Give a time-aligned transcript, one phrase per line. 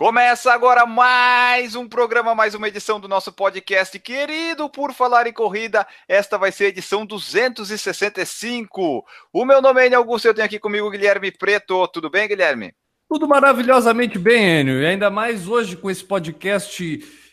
[0.00, 5.32] Começa agora mais um programa, mais uma edição do nosso podcast querido Por Falar em
[5.34, 5.86] Corrida.
[6.08, 9.04] Esta vai ser a edição 265.
[9.30, 11.86] O meu nome é Augusto, eu tenho aqui comigo o Guilherme Preto.
[11.88, 12.72] Tudo bem, Guilherme?
[13.10, 14.80] Tudo maravilhosamente bem, Enio.
[14.80, 16.82] E ainda mais hoje com esse podcast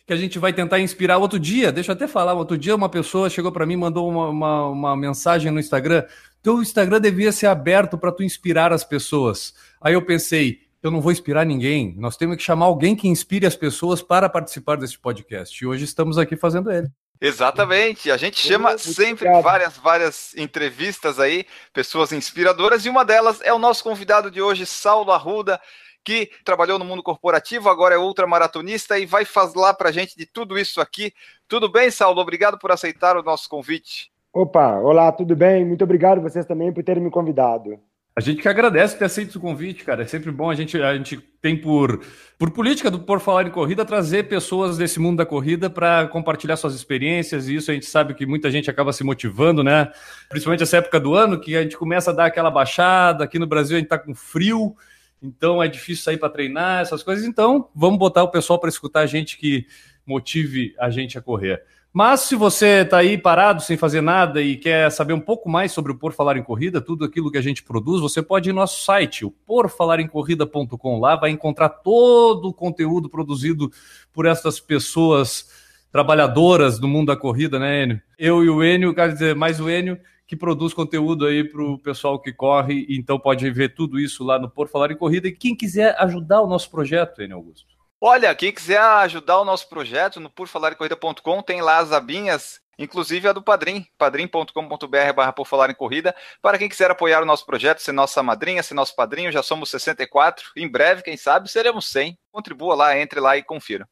[0.05, 1.20] que a gente vai tentar inspirar.
[1.20, 4.27] Outro dia, deixa eu até falar, outro dia uma pessoa chegou para mim mandou uma,
[4.27, 6.04] uma, uma mensagem no Instagram.
[6.43, 9.54] Teu Instagram devia ser aberto para tu inspirar as pessoas.
[9.79, 11.94] Aí eu pensei, eu não vou inspirar ninguém.
[11.98, 15.63] Nós temos que chamar alguém que inspire as pessoas para participar desse podcast.
[15.63, 16.90] E hoje estamos aqui fazendo ele.
[17.20, 18.12] Exatamente.
[18.12, 23.60] A gente chama sempre várias, várias entrevistas aí, pessoas inspiradoras, e uma delas é o
[23.60, 25.60] nosso convidado de hoje, Saulo Arruda,
[26.04, 30.26] que trabalhou no mundo corporativo, agora é ultramaratonista e vai falar para a gente de
[30.26, 31.12] tudo isso aqui.
[31.48, 32.22] Tudo bem, Saulo?
[32.22, 34.10] Obrigado por aceitar o nosso convite.
[34.32, 35.66] Opa, olá, tudo bem?
[35.66, 37.79] Muito obrigado vocês também por terem me convidado.
[38.18, 40.01] A gente que agradece ter aceito o convite, cara.
[40.01, 40.49] É sempre bom.
[40.49, 42.01] A gente, a gente tem por,
[42.35, 46.57] por política do Por Falar em Corrida trazer pessoas desse mundo da corrida para compartilhar
[46.57, 47.48] suas experiências.
[47.48, 49.91] E isso a gente sabe que muita gente acaba se motivando, né?
[50.29, 53.23] Principalmente essa época do ano que a gente começa a dar aquela baixada.
[53.23, 54.76] Aqui no Brasil a gente está com frio,
[55.21, 57.23] então é difícil sair para treinar, essas coisas.
[57.23, 59.68] Então vamos botar o pessoal para escutar a gente que
[60.07, 61.62] motive a gente a correr.
[61.98, 65.72] Mas se você está aí parado, sem fazer nada e quer saber um pouco mais
[65.72, 68.53] sobre o Por Falar em Corrida, tudo aquilo que a gente produz, você pode ir
[68.53, 71.00] no nosso site, o porfalarencorrida.com.
[71.00, 73.72] Lá vai encontrar todo o conteúdo produzido
[74.13, 75.50] por essas pessoas
[75.91, 78.01] trabalhadoras do mundo da corrida, né, Enio?
[78.16, 79.97] Eu e o Enio, quer dizer, mais o Enio,
[80.28, 84.38] que produz conteúdo aí para o pessoal que corre, então pode ver tudo isso lá
[84.38, 85.29] no Por Falar em Corrida.
[85.29, 87.76] E quem quiser ajudar o nosso projeto, Enio Augusto?
[88.00, 93.34] Olha, quem quiser ajudar o nosso projeto no porfalaremcorrida.com tem lá as abinhas, inclusive a
[93.34, 96.16] do Padrim, padrim.com.br barra por falar em corrida.
[96.40, 99.72] Para quem quiser apoiar o nosso projeto, ser nossa madrinha, ser nosso padrinho, já somos
[99.72, 100.46] 64.
[100.56, 102.18] Em breve, quem sabe, seremos 100.
[102.31, 103.90] Contribua lá, entre lá e confira.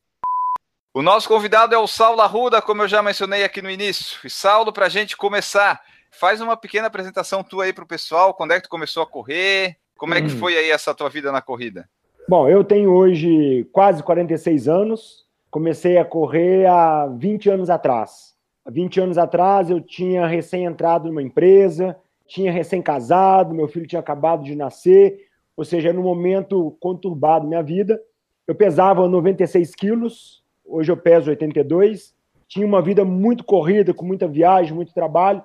[0.94, 4.20] O nosso convidado é o Saulo Arruda, como eu já mencionei aqui no início.
[4.24, 8.36] E Saulo, para a gente começar, faz uma pequena apresentação tua aí para o pessoal.
[8.36, 9.76] Quando é que tu começou a correr?
[9.98, 10.40] Como é que Hum.
[10.40, 11.90] foi aí essa tua vida na corrida?
[12.28, 15.26] Bom, eu tenho hoje quase 46 anos.
[15.52, 18.34] Comecei a correr há 20 anos atrás.
[18.66, 23.86] Há 20 anos atrás eu tinha recém entrado numa empresa, tinha recém casado, meu filho
[23.86, 28.02] tinha acabado de nascer, ou seja, era um momento conturbado da minha vida.
[28.48, 32.16] Eu pesava 96 quilos, hoje eu peso 82.
[32.48, 35.44] Tinha uma vida muito corrida, com muita viagem, muito trabalho.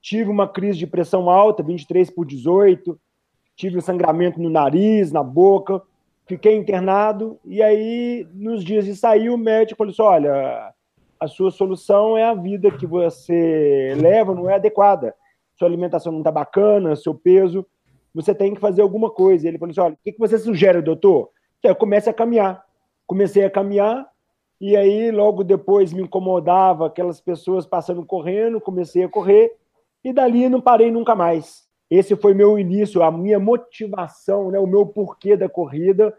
[0.00, 2.98] Tive uma crise de pressão alta, 23 por 18.
[3.54, 5.82] Tive um sangramento no nariz, na boca
[6.32, 10.72] fiquei internado e aí nos dias de sair o médico falou assim, olha,
[11.20, 15.14] a sua solução é a vida que você leva não é adequada,
[15.58, 17.66] sua alimentação não está bacana, seu peso,
[18.14, 19.46] você tem que fazer alguma coisa.
[19.46, 21.28] Ele falou assim, olha, o que você sugere, doutor?
[21.62, 22.64] Eu comece a caminhar.
[23.06, 24.08] Comecei a caminhar
[24.58, 29.52] e aí logo depois me incomodava aquelas pessoas passando correndo, comecei a correr
[30.02, 31.68] e dali não parei nunca mais.
[31.90, 36.14] Esse foi meu início, a minha motivação, né, o meu porquê da corrida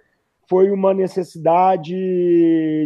[0.47, 1.95] foi uma necessidade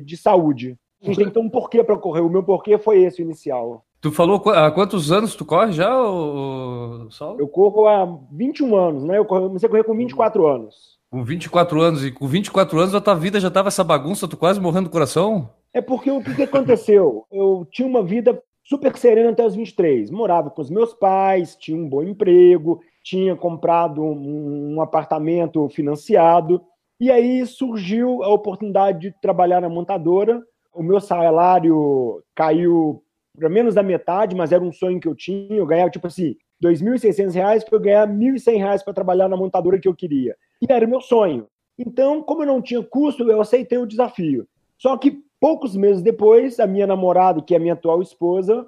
[0.05, 0.77] de saúde.
[1.01, 2.21] A gente tem que ter um porquê para correr.
[2.21, 3.83] O meu porquê foi esse o inicial.
[3.99, 7.39] Tu falou há quantos anos tu corre já, ô, Saulo?
[7.39, 9.17] Eu corro há 21 anos, né?
[9.17, 10.97] Eu comecei a correr com 24 anos.
[11.09, 14.37] Com 24 anos, e com 24 anos a tua vida já tava essa bagunça, tu
[14.37, 15.49] quase morrendo do coração?
[15.73, 17.25] É porque o que, que aconteceu?
[17.31, 20.11] Eu tinha uma vida super serena até os 23.
[20.11, 26.61] Morava com os meus pais, tinha um bom emprego, tinha comprado um, um apartamento financiado.
[26.99, 30.41] E aí surgiu a oportunidade de trabalhar na montadora.
[30.73, 33.03] O meu salário caiu
[33.37, 35.55] para menos da metade, mas era um sonho que eu tinha.
[35.55, 39.79] Eu ganhava, tipo assim, R$ 2.600 para eu ganhar R$ 1.100 para trabalhar na montadora
[39.79, 40.35] que eu queria.
[40.61, 41.47] E era o meu sonho.
[41.77, 44.47] Então, como eu não tinha custo, eu aceitei o desafio.
[44.77, 48.65] Só que poucos meses depois, a minha namorada, que é a minha atual esposa,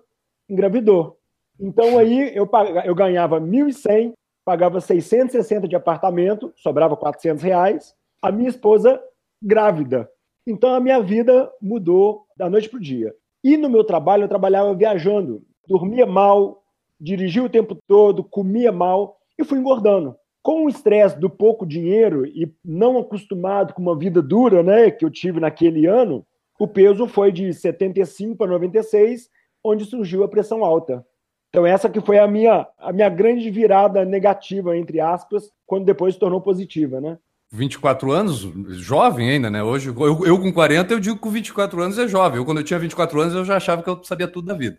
[0.47, 1.17] engravidou.
[1.59, 4.13] Então aí eu, pag- eu ganhava 1.100,
[4.45, 7.95] pagava 660 de apartamento, sobrava 400 reais.
[8.21, 9.01] A minha esposa
[9.41, 10.09] grávida.
[10.45, 13.13] Então a minha vida mudou da noite para o dia.
[13.43, 16.63] E no meu trabalho eu trabalhava viajando, dormia mal,
[16.99, 20.15] dirigia o tempo todo, comia mal e fui engordando.
[20.41, 25.05] Com o estresse do pouco dinheiro e não acostumado com uma vida dura, né, que
[25.05, 26.25] eu tive naquele ano,
[26.59, 29.29] o peso foi de 75 para 96,
[29.63, 31.05] onde surgiu a pressão alta.
[31.49, 36.15] Então essa que foi a minha, a minha grande virada negativa, entre aspas, quando depois
[36.15, 37.17] se tornou positiva, né?
[37.51, 38.47] 24 anos,
[38.77, 39.63] jovem ainda, né?
[39.63, 42.37] Hoje, eu, eu com 40, eu digo que com 24 anos é jovem.
[42.37, 44.77] Eu, quando eu tinha 24 anos, eu já achava que eu sabia tudo da vida.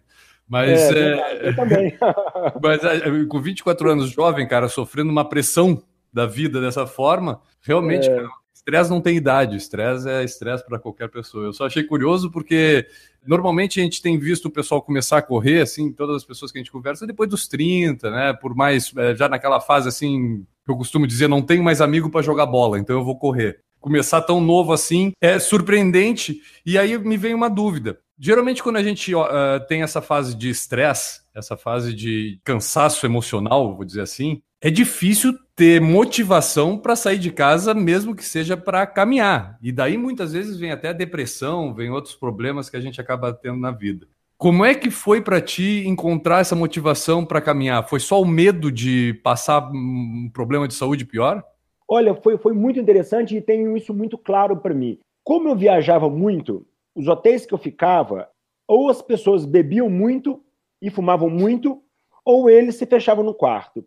[0.49, 1.49] Mas, é, é...
[1.49, 1.99] eu também.
[2.63, 5.83] mas é, com 24 anos, jovem, cara, sofrendo uma pressão
[6.13, 8.15] da vida dessa forma, realmente, é.
[8.15, 8.29] cara,
[8.61, 11.47] estresse não tem idade, estresse é estresse para qualquer pessoa.
[11.47, 12.87] Eu só achei curioso porque
[13.27, 16.59] normalmente a gente tem visto o pessoal começar a correr, assim, todas as pessoas que
[16.59, 18.33] a gente conversa, depois dos 30, né?
[18.35, 22.23] Por mais, é, já naquela fase assim, eu costumo dizer, não tenho mais amigo para
[22.23, 23.61] jogar bola, então eu vou correr.
[23.81, 26.43] Começar tão novo assim é surpreendente.
[26.67, 27.99] E aí me vem uma dúvida.
[28.19, 29.27] Geralmente, quando a gente uh,
[29.67, 35.33] tem essa fase de estresse, essa fase de cansaço emocional, vou dizer assim, é difícil
[35.57, 39.59] ter motivação para sair de casa, mesmo que seja para caminhar.
[39.63, 43.33] E daí muitas vezes vem até a depressão, vem outros problemas que a gente acaba
[43.33, 44.07] tendo na vida.
[44.37, 47.89] Como é que foi para ti encontrar essa motivação para caminhar?
[47.89, 51.43] Foi só o medo de passar um problema de saúde pior?
[51.89, 54.99] Olha, foi, foi muito interessante e tenho isso muito claro para mim.
[55.25, 58.29] Como eu viajava muito, os hotéis que eu ficava,
[58.67, 60.43] ou as pessoas bebiam muito
[60.81, 61.83] e fumavam muito,
[62.25, 63.85] ou eles se fechavam no quarto.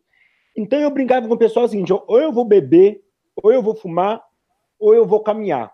[0.55, 3.03] Então eu brincava com o pessoal seguinte: ou eu vou beber,
[3.41, 4.23] ou eu vou fumar,
[4.79, 5.71] ou eu vou caminhar.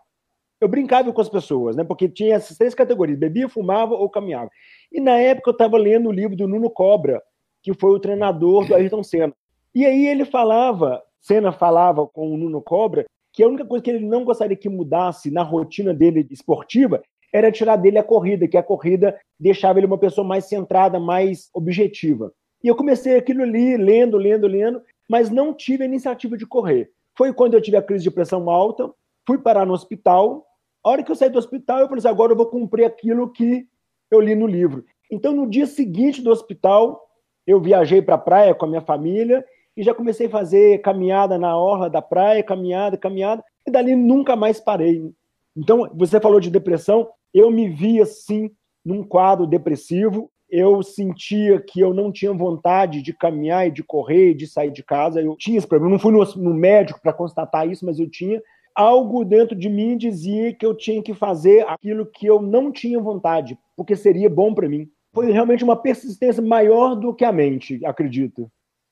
[0.61, 1.83] Eu brincava com as pessoas, né?
[1.83, 4.49] Porque tinha essas três categorias: bebia, fumava ou caminhava.
[4.91, 7.21] E na época eu estava lendo o livro do Nuno Cobra,
[7.61, 9.33] que foi o treinador do Ayrton Senna.
[9.73, 13.89] E aí ele falava, Senna falava com o Nuno Cobra, que a única coisa que
[13.89, 18.57] ele não gostaria que mudasse na rotina dele esportiva era tirar dele a corrida, que
[18.57, 22.33] a corrida deixava ele uma pessoa mais centrada, mais objetiva.
[22.63, 26.91] E eu comecei aquilo ali, lendo, lendo, lendo, mas não tive a iniciativa de correr.
[27.17, 28.89] Foi quando eu tive a crise de pressão alta,
[29.25, 30.45] fui parar no hospital.
[30.83, 33.31] A hora que eu saí do hospital, eu falei assim, agora eu vou cumprir aquilo
[33.31, 33.67] que
[34.11, 34.85] eu li no livro.
[35.11, 37.01] Então, no dia seguinte do hospital,
[37.45, 39.43] eu viajei para a praia com a minha família
[39.75, 44.35] e já comecei a fazer caminhada na orla da praia, caminhada, caminhada, e dali nunca
[44.35, 45.11] mais parei.
[45.55, 48.51] Então, você falou de depressão, eu me vi assim,
[48.89, 54.31] num quadro depressivo, eu sentia que eu não tinha vontade de caminhar e de correr,
[54.31, 55.21] e de sair de casa.
[55.21, 55.91] Eu tinha esse problema.
[55.91, 58.41] Não fui no, médico para constatar isso, mas eu tinha.
[58.75, 62.99] Algo dentro de mim dizia que eu tinha que fazer aquilo que eu não tinha
[62.99, 64.89] vontade, porque seria bom para mim.
[65.13, 68.49] Foi realmente uma persistência maior do que a mente, acredito.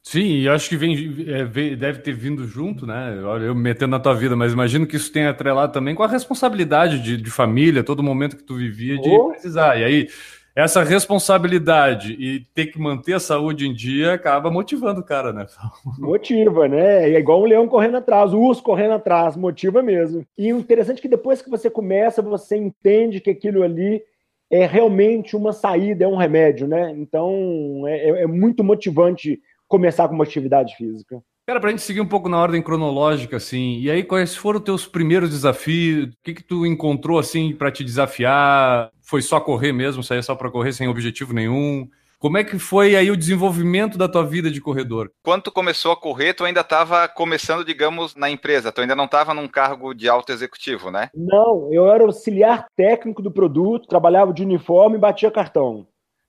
[0.10, 0.96] Sim, acho que vem,
[1.28, 1.44] é,
[1.76, 3.22] deve ter vindo junto, né?
[3.26, 6.08] Olha, eu metendo na tua vida, mas imagino que isso tenha atrelado também com a
[6.08, 9.32] responsabilidade de, de família, todo momento que tu vivia de oh.
[9.32, 9.78] precisar.
[9.78, 10.08] E aí,
[10.56, 15.46] essa responsabilidade e ter que manter a saúde em dia acaba motivando o cara, né?
[16.00, 17.12] Motiva, né?
[17.12, 20.26] É igual um leão correndo atrás, o urso correndo atrás, motiva mesmo.
[20.38, 24.02] E o interessante é que depois que você começa, você entende que aquilo ali
[24.50, 26.94] é realmente uma saída, é um remédio, né?
[26.96, 31.22] Então é, é, é muito motivante começar com uma atividade física.
[31.46, 34.60] Cara, para a gente seguir um pouco na ordem cronológica, assim, e aí quais foram
[34.60, 36.08] os teus primeiros desafios?
[36.08, 38.92] O que que tu encontrou, assim, para te desafiar?
[39.02, 41.88] Foi só correr mesmo, sair só para correr sem objetivo nenhum?
[42.20, 45.12] Como é que foi aí o desenvolvimento da tua vida de corredor?
[45.24, 49.06] Quando tu começou a correr, tu ainda estava começando, digamos, na empresa, tu ainda não
[49.06, 51.10] estava num cargo de alto executivo, né?
[51.14, 55.88] Não, eu era auxiliar técnico do produto, trabalhava de uniforme e batia cartão.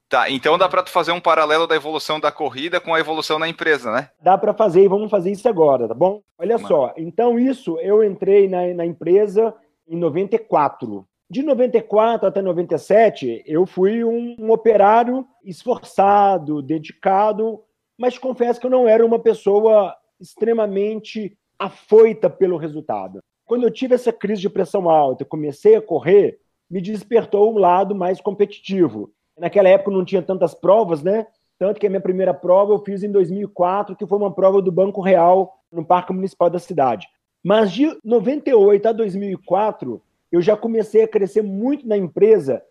[0.09, 3.39] Tá, então dá para tu fazer um paralelo da evolução da corrida com a evolução
[3.39, 4.11] na empresa, né?
[4.23, 6.23] Dá para fazer e vamos fazer isso agora, tá bom?
[6.39, 6.67] Olha Mano.
[6.67, 9.55] só, então isso eu entrei na, na empresa
[9.87, 11.07] em 94.
[11.31, 17.63] De 94 até 97, eu fui um, um operário esforçado, dedicado,
[17.99, 23.19] mas confesso que eu não era uma pessoa extremamente afoita pelo resultado.
[23.45, 26.39] Quando eu tive essa crise de pressão alta e comecei a correr,
[26.71, 29.13] me despertou um lado mais competitivo.
[29.39, 31.27] Naquela época não tinha tantas provas, né?
[31.59, 34.71] Tanto que a minha primeira prova eu fiz em 2004, que foi uma prova do
[34.71, 37.09] Banco Real no Parque Municipal da cidade.
[37.43, 42.63] Mas de 98 a 2004, eu já comecei a crescer muito na empresa,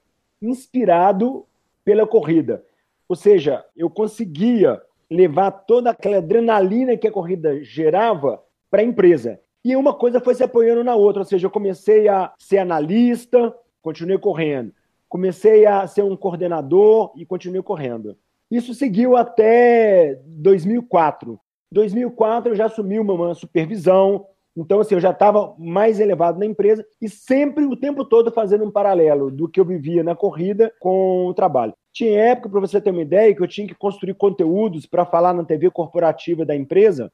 [0.41, 1.45] inspirado
[1.83, 2.63] pela corrida.
[3.09, 9.39] Ou seja, eu conseguia levar toda aquela adrenalina que a corrida gerava para a empresa.
[9.63, 13.53] E uma coisa foi se apoiando na outra, ou seja, eu comecei a ser analista,
[13.81, 14.73] continuei correndo
[15.07, 18.17] comecei a ser um coordenador e continuei correndo.
[18.49, 21.39] Isso seguiu até 2004.
[21.71, 26.85] 2004 eu já assumi uma supervisão, então assim, eu já estava mais elevado na empresa
[27.01, 31.27] e sempre o tempo todo fazendo um paralelo do que eu vivia na corrida com
[31.27, 31.73] o trabalho.
[31.93, 35.33] Tinha época, para você ter uma ideia, que eu tinha que construir conteúdos para falar
[35.33, 37.11] na TV corporativa da empresa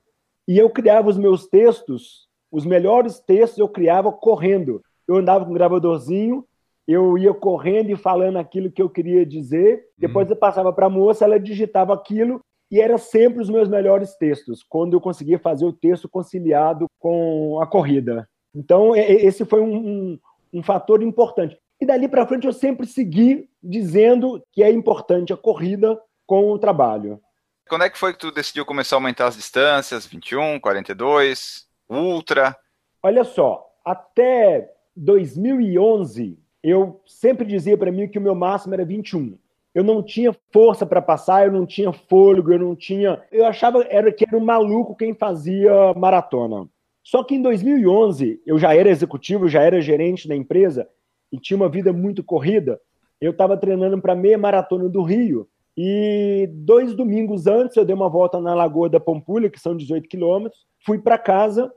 [0.47, 4.81] e eu criava os meus textos, os melhores textos eu criava correndo.
[5.07, 6.45] Eu andava com um gravadorzinho
[6.87, 9.85] eu ia correndo e falando aquilo que eu queria dizer.
[9.97, 14.15] Depois eu passava para a moça, ela digitava aquilo e era sempre os meus melhores
[14.15, 18.27] textos, quando eu conseguia fazer o texto conciliado com a corrida.
[18.55, 20.19] Então, esse foi um, um,
[20.53, 21.57] um fator importante.
[21.79, 26.59] E dali para frente eu sempre segui dizendo que é importante a corrida com o
[26.59, 27.21] trabalho.
[27.69, 30.05] Quando é que foi que tu decidiu começar a aumentar as distâncias?
[30.05, 32.55] 21, 42, ultra?
[33.01, 39.37] Olha só, até 2011 eu sempre dizia para mim que o meu máximo era 21.
[39.75, 43.21] Eu não tinha força para passar, eu não tinha fôlego, eu não tinha.
[43.31, 46.67] Eu achava era que era um maluco quem fazia maratona.
[47.03, 50.87] Só que em 2011 eu já era executivo, já era gerente da empresa
[51.31, 52.79] e tinha uma vida muito corrida.
[53.19, 58.07] Eu estava treinando para meia maratona do Rio e dois domingos antes eu dei uma
[58.07, 61.71] volta na Lagoa da Pampulha, que são 18 quilômetros, fui para casa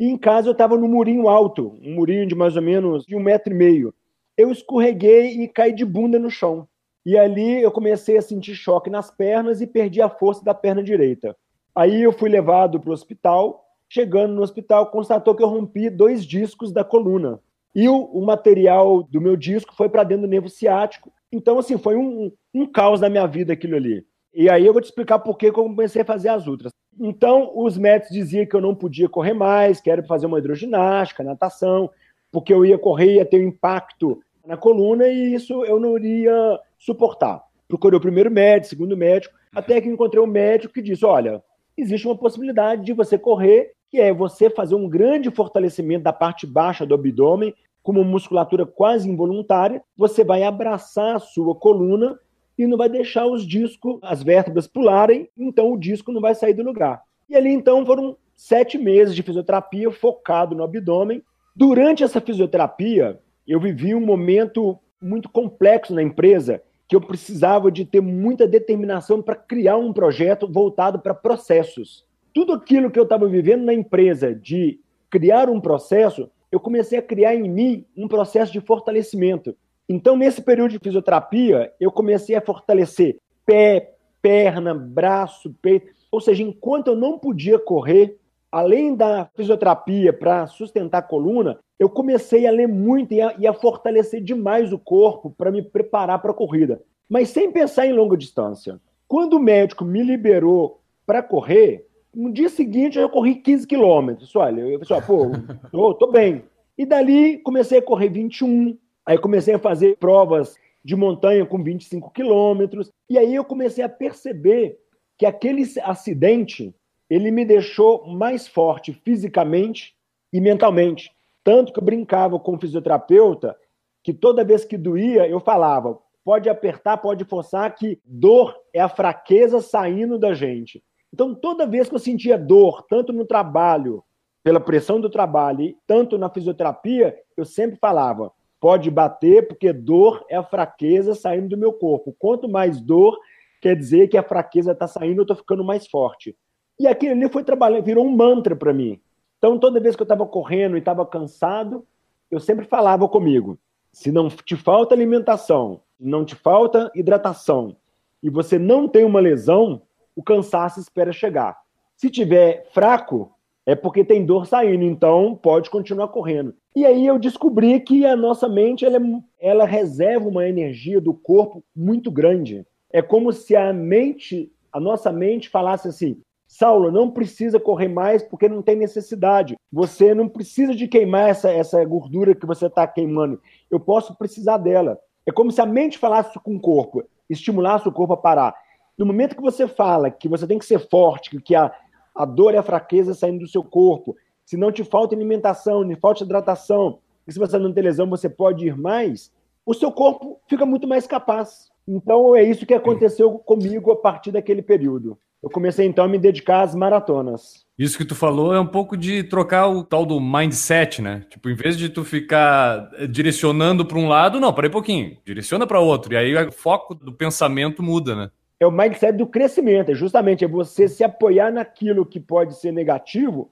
[0.00, 3.14] e em casa eu estava no murinho alto, um murinho de mais ou menos de
[3.14, 3.94] um metro e meio.
[4.36, 6.66] Eu escorreguei e caí de bunda no chão.
[7.04, 10.82] E ali eu comecei a sentir choque nas pernas e perdi a força da perna
[10.82, 11.36] direita.
[11.74, 13.64] Aí eu fui levado para o hospital.
[13.88, 17.40] Chegando no hospital, constatou que eu rompi dois discos da coluna.
[17.74, 21.12] E o, o material do meu disco foi para dentro do nervo ciático.
[21.30, 24.06] Então, assim, foi um, um caos na minha vida aquilo ali.
[24.34, 26.72] E aí eu vou te explicar por que eu comecei a fazer as ultras.
[26.98, 31.24] Então, os médicos diziam que eu não podia correr mais, que era fazer uma hidroginástica,
[31.24, 31.90] natação,
[32.32, 36.58] porque eu ia correr ia ter um impacto na coluna e isso eu não iria
[36.78, 37.42] suportar.
[37.68, 41.42] Procurei o primeiro médico, segundo médico, até que encontrei um médico que disse: olha,
[41.76, 46.46] existe uma possibilidade de você correr, que é você fazer um grande fortalecimento da parte
[46.46, 52.18] baixa do abdômen, com uma musculatura quase involuntária, você vai abraçar a sua coluna
[52.56, 56.54] e não vai deixar os discos, as vértebras pularem, então o disco não vai sair
[56.54, 57.02] do lugar.
[57.28, 61.22] E ali então foram sete meses de fisioterapia focado no abdômen.
[61.54, 67.84] Durante essa fisioterapia, eu vivi um momento muito complexo na empresa, que eu precisava de
[67.84, 72.06] ter muita determinação para criar um projeto voltado para processos.
[72.32, 74.80] Tudo aquilo que eu estava vivendo na empresa de
[75.10, 79.54] criar um processo, eu comecei a criar em mim um processo de fortalecimento.
[79.88, 85.92] Então, nesse período de fisioterapia, eu comecei a fortalecer pé, perna, braço, peito.
[86.10, 88.18] Ou seja, enquanto eu não podia correr,
[88.52, 93.46] além da fisioterapia para sustentar a coluna, eu comecei a ler muito e a, e
[93.46, 97.94] a fortalecer demais o corpo para me preparar para a corrida, mas sem pensar em
[97.94, 98.78] longa distância.
[99.08, 104.36] Quando o médico me liberou para correr, no dia seguinte eu corri 15 quilômetros.
[104.36, 105.30] Olha, eu falei, pô,
[105.72, 106.44] tô, tô bem.
[106.76, 112.10] E dali comecei a correr 21, aí comecei a fazer provas de montanha com 25
[112.10, 114.78] quilômetros, e aí eu comecei a perceber
[115.16, 116.74] que aquele acidente
[117.08, 119.94] ele me deixou mais forte fisicamente
[120.32, 121.10] e mentalmente.
[121.44, 123.56] Tanto que eu brincava com o fisioterapeuta
[124.02, 128.88] que toda vez que doía, eu falava: pode apertar, pode forçar, que dor é a
[128.88, 130.82] fraqueza saindo da gente.
[131.12, 134.02] Então, toda vez que eu sentia dor, tanto no trabalho,
[134.42, 140.36] pela pressão do trabalho, tanto na fisioterapia, eu sempre falava: pode bater, porque dor é
[140.36, 142.14] a fraqueza saindo do meu corpo.
[142.18, 143.18] Quanto mais dor,
[143.60, 146.36] quer dizer que a fraqueza está saindo, eu estou ficando mais forte.
[146.78, 149.00] E aquilo ali foi trabalhando, virou um mantra para mim.
[149.38, 151.86] Então, toda vez que eu estava correndo e estava cansado,
[152.30, 153.58] eu sempre falava comigo:
[153.92, 157.76] se não te falta alimentação, não te falta hidratação
[158.22, 159.82] e você não tem uma lesão,
[160.14, 161.58] o cansaço espera chegar.
[161.96, 163.32] Se tiver fraco,
[163.66, 166.54] é porque tem dor saindo, então pode continuar correndo.
[166.74, 169.00] E aí eu descobri que a nossa mente ela, é
[169.40, 172.64] ela reserva uma energia do corpo muito grande.
[172.90, 176.20] É como se a mente, a nossa mente falasse assim:
[176.52, 179.56] Saulo, não precisa correr mais porque não tem necessidade.
[179.72, 183.40] Você não precisa de queimar essa, essa gordura que você está queimando.
[183.70, 185.00] Eu posso precisar dela.
[185.24, 188.54] É como se a mente falasse com o corpo, estimulasse o corpo a parar.
[188.98, 191.74] No momento que você fala que você tem que ser forte, que a,
[192.14, 195.96] a dor e a fraqueza saindo do seu corpo, se não te falta alimentação, nem
[195.96, 199.32] falta hidratação, e se você não tem lesão, você pode ir mais,
[199.64, 201.70] o seu corpo fica muito mais capaz.
[201.88, 206.18] Então é isso que aconteceu comigo a partir daquele período eu comecei então a me
[206.18, 207.66] dedicar às maratonas.
[207.76, 211.24] Isso que tu falou é um pouco de trocar o tal do mindset, né?
[211.28, 215.66] Tipo, em vez de tu ficar direcionando para um lado, não, para um pouquinho, direciona
[215.66, 216.12] para outro.
[216.12, 218.30] E aí o foco do pensamento muda, né?
[218.60, 222.70] É o mindset do crescimento, é justamente é você se apoiar naquilo que pode ser
[222.70, 223.50] negativo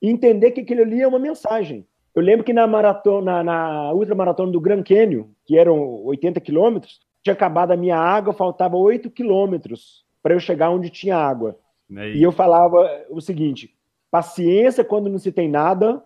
[0.00, 1.84] e entender que aquilo ali é uma mensagem.
[2.14, 7.34] Eu lembro que na maratona, na ultramaratona do Grand Canyon, que eram 80 quilômetros, tinha
[7.34, 11.56] acabado a minha água, faltava 8 quilômetros para eu chegar onde tinha água.
[11.96, 13.72] É e eu falava o seguinte:
[14.10, 16.02] paciência quando não se tem nada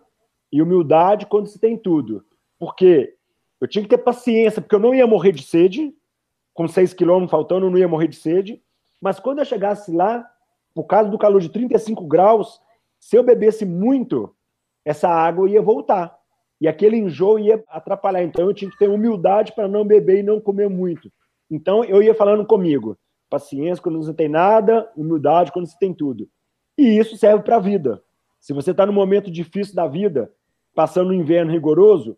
[0.51, 2.23] e humildade quando se tem tudo.
[2.59, 3.15] Porque
[3.59, 5.91] Eu tinha que ter paciência, porque eu não ia morrer de sede,
[6.53, 8.61] com 6 quilômetros faltando, eu não ia morrer de sede.
[8.99, 10.27] Mas quando eu chegasse lá,
[10.73, 12.59] por causa do calor de 35 graus,
[12.99, 14.35] se eu bebesse muito,
[14.85, 16.15] essa água ia voltar.
[16.59, 18.23] E aquele enjoo ia atrapalhar.
[18.23, 21.11] Então eu tinha que ter humildade para não beber e não comer muito.
[21.49, 22.97] Então eu ia falando comigo:
[23.31, 26.29] paciência quando você tem nada, humildade quando você tem tudo.
[26.77, 28.03] E isso serve para a vida.
[28.39, 30.31] Se você está num momento difícil da vida,
[30.75, 32.17] passando um inverno rigoroso,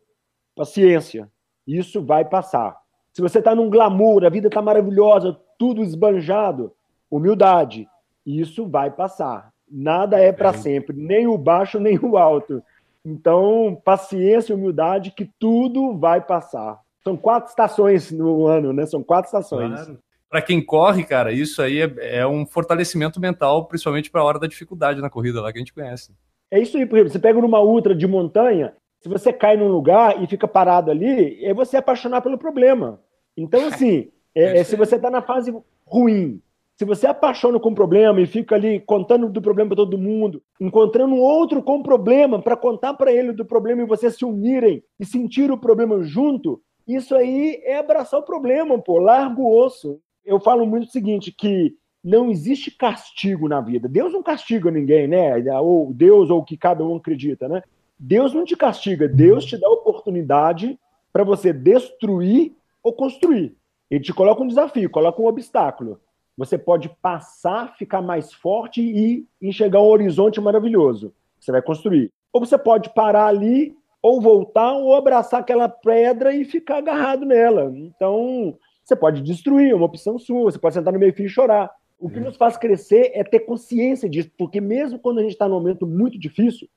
[0.55, 1.31] paciência.
[1.67, 2.75] Isso vai passar.
[3.13, 6.73] Se você está num glamour, a vida está maravilhosa, tudo esbanjado,
[7.11, 7.87] humildade.
[8.25, 9.53] Isso vai passar.
[9.69, 12.61] Nada é para sempre, nem o baixo, nem o alto.
[13.05, 16.79] Então, paciência e humildade, que tudo vai passar.
[17.03, 18.85] São quatro estações no ano, né?
[18.85, 19.73] São quatro estações.
[19.73, 19.99] Claro.
[20.33, 24.39] Para quem corre, cara, isso aí é, é um fortalecimento mental, principalmente para a hora
[24.39, 26.11] da dificuldade na corrida lá que a gente conhece.
[26.49, 29.67] É isso aí, por exemplo, você pega numa ultra de montanha, se você cai num
[29.67, 32.99] lugar e fica parado ali, é você apaixonar pelo problema.
[33.37, 36.41] Então, assim, é, é, se você está na fase ruim,
[36.79, 40.41] se você apaixona com o problema e fica ali contando do problema para todo mundo,
[40.59, 45.05] encontrando outro com problema para contar para ele do problema e vocês se unirem e
[45.05, 50.01] sentir o problema junto, isso aí é abraçar o problema, pô, larga o osso.
[50.25, 53.87] Eu falo muito o seguinte, que não existe castigo na vida.
[53.87, 55.35] Deus não castiga ninguém, né?
[55.59, 57.63] Ou Deus ou o que cada um acredita, né?
[57.97, 60.77] Deus não te castiga, Deus te dá oportunidade
[61.11, 63.55] para você destruir ou construir.
[63.89, 65.99] Ele te coloca um desafio, coloca um obstáculo.
[66.35, 71.13] Você pode passar, ficar mais forte e enxergar um horizonte maravilhoso.
[71.39, 72.11] Você vai construir.
[72.33, 77.71] Ou você pode parar ali, ou voltar, ou abraçar aquela pedra e ficar agarrado nela.
[77.75, 80.51] Então, você pode destruir, é uma opção sua.
[80.51, 81.71] Você pode sentar no meio fio e chorar.
[81.99, 85.47] O que nos faz crescer é ter consciência disso, porque mesmo quando a gente está
[85.47, 86.67] num momento muito difícil,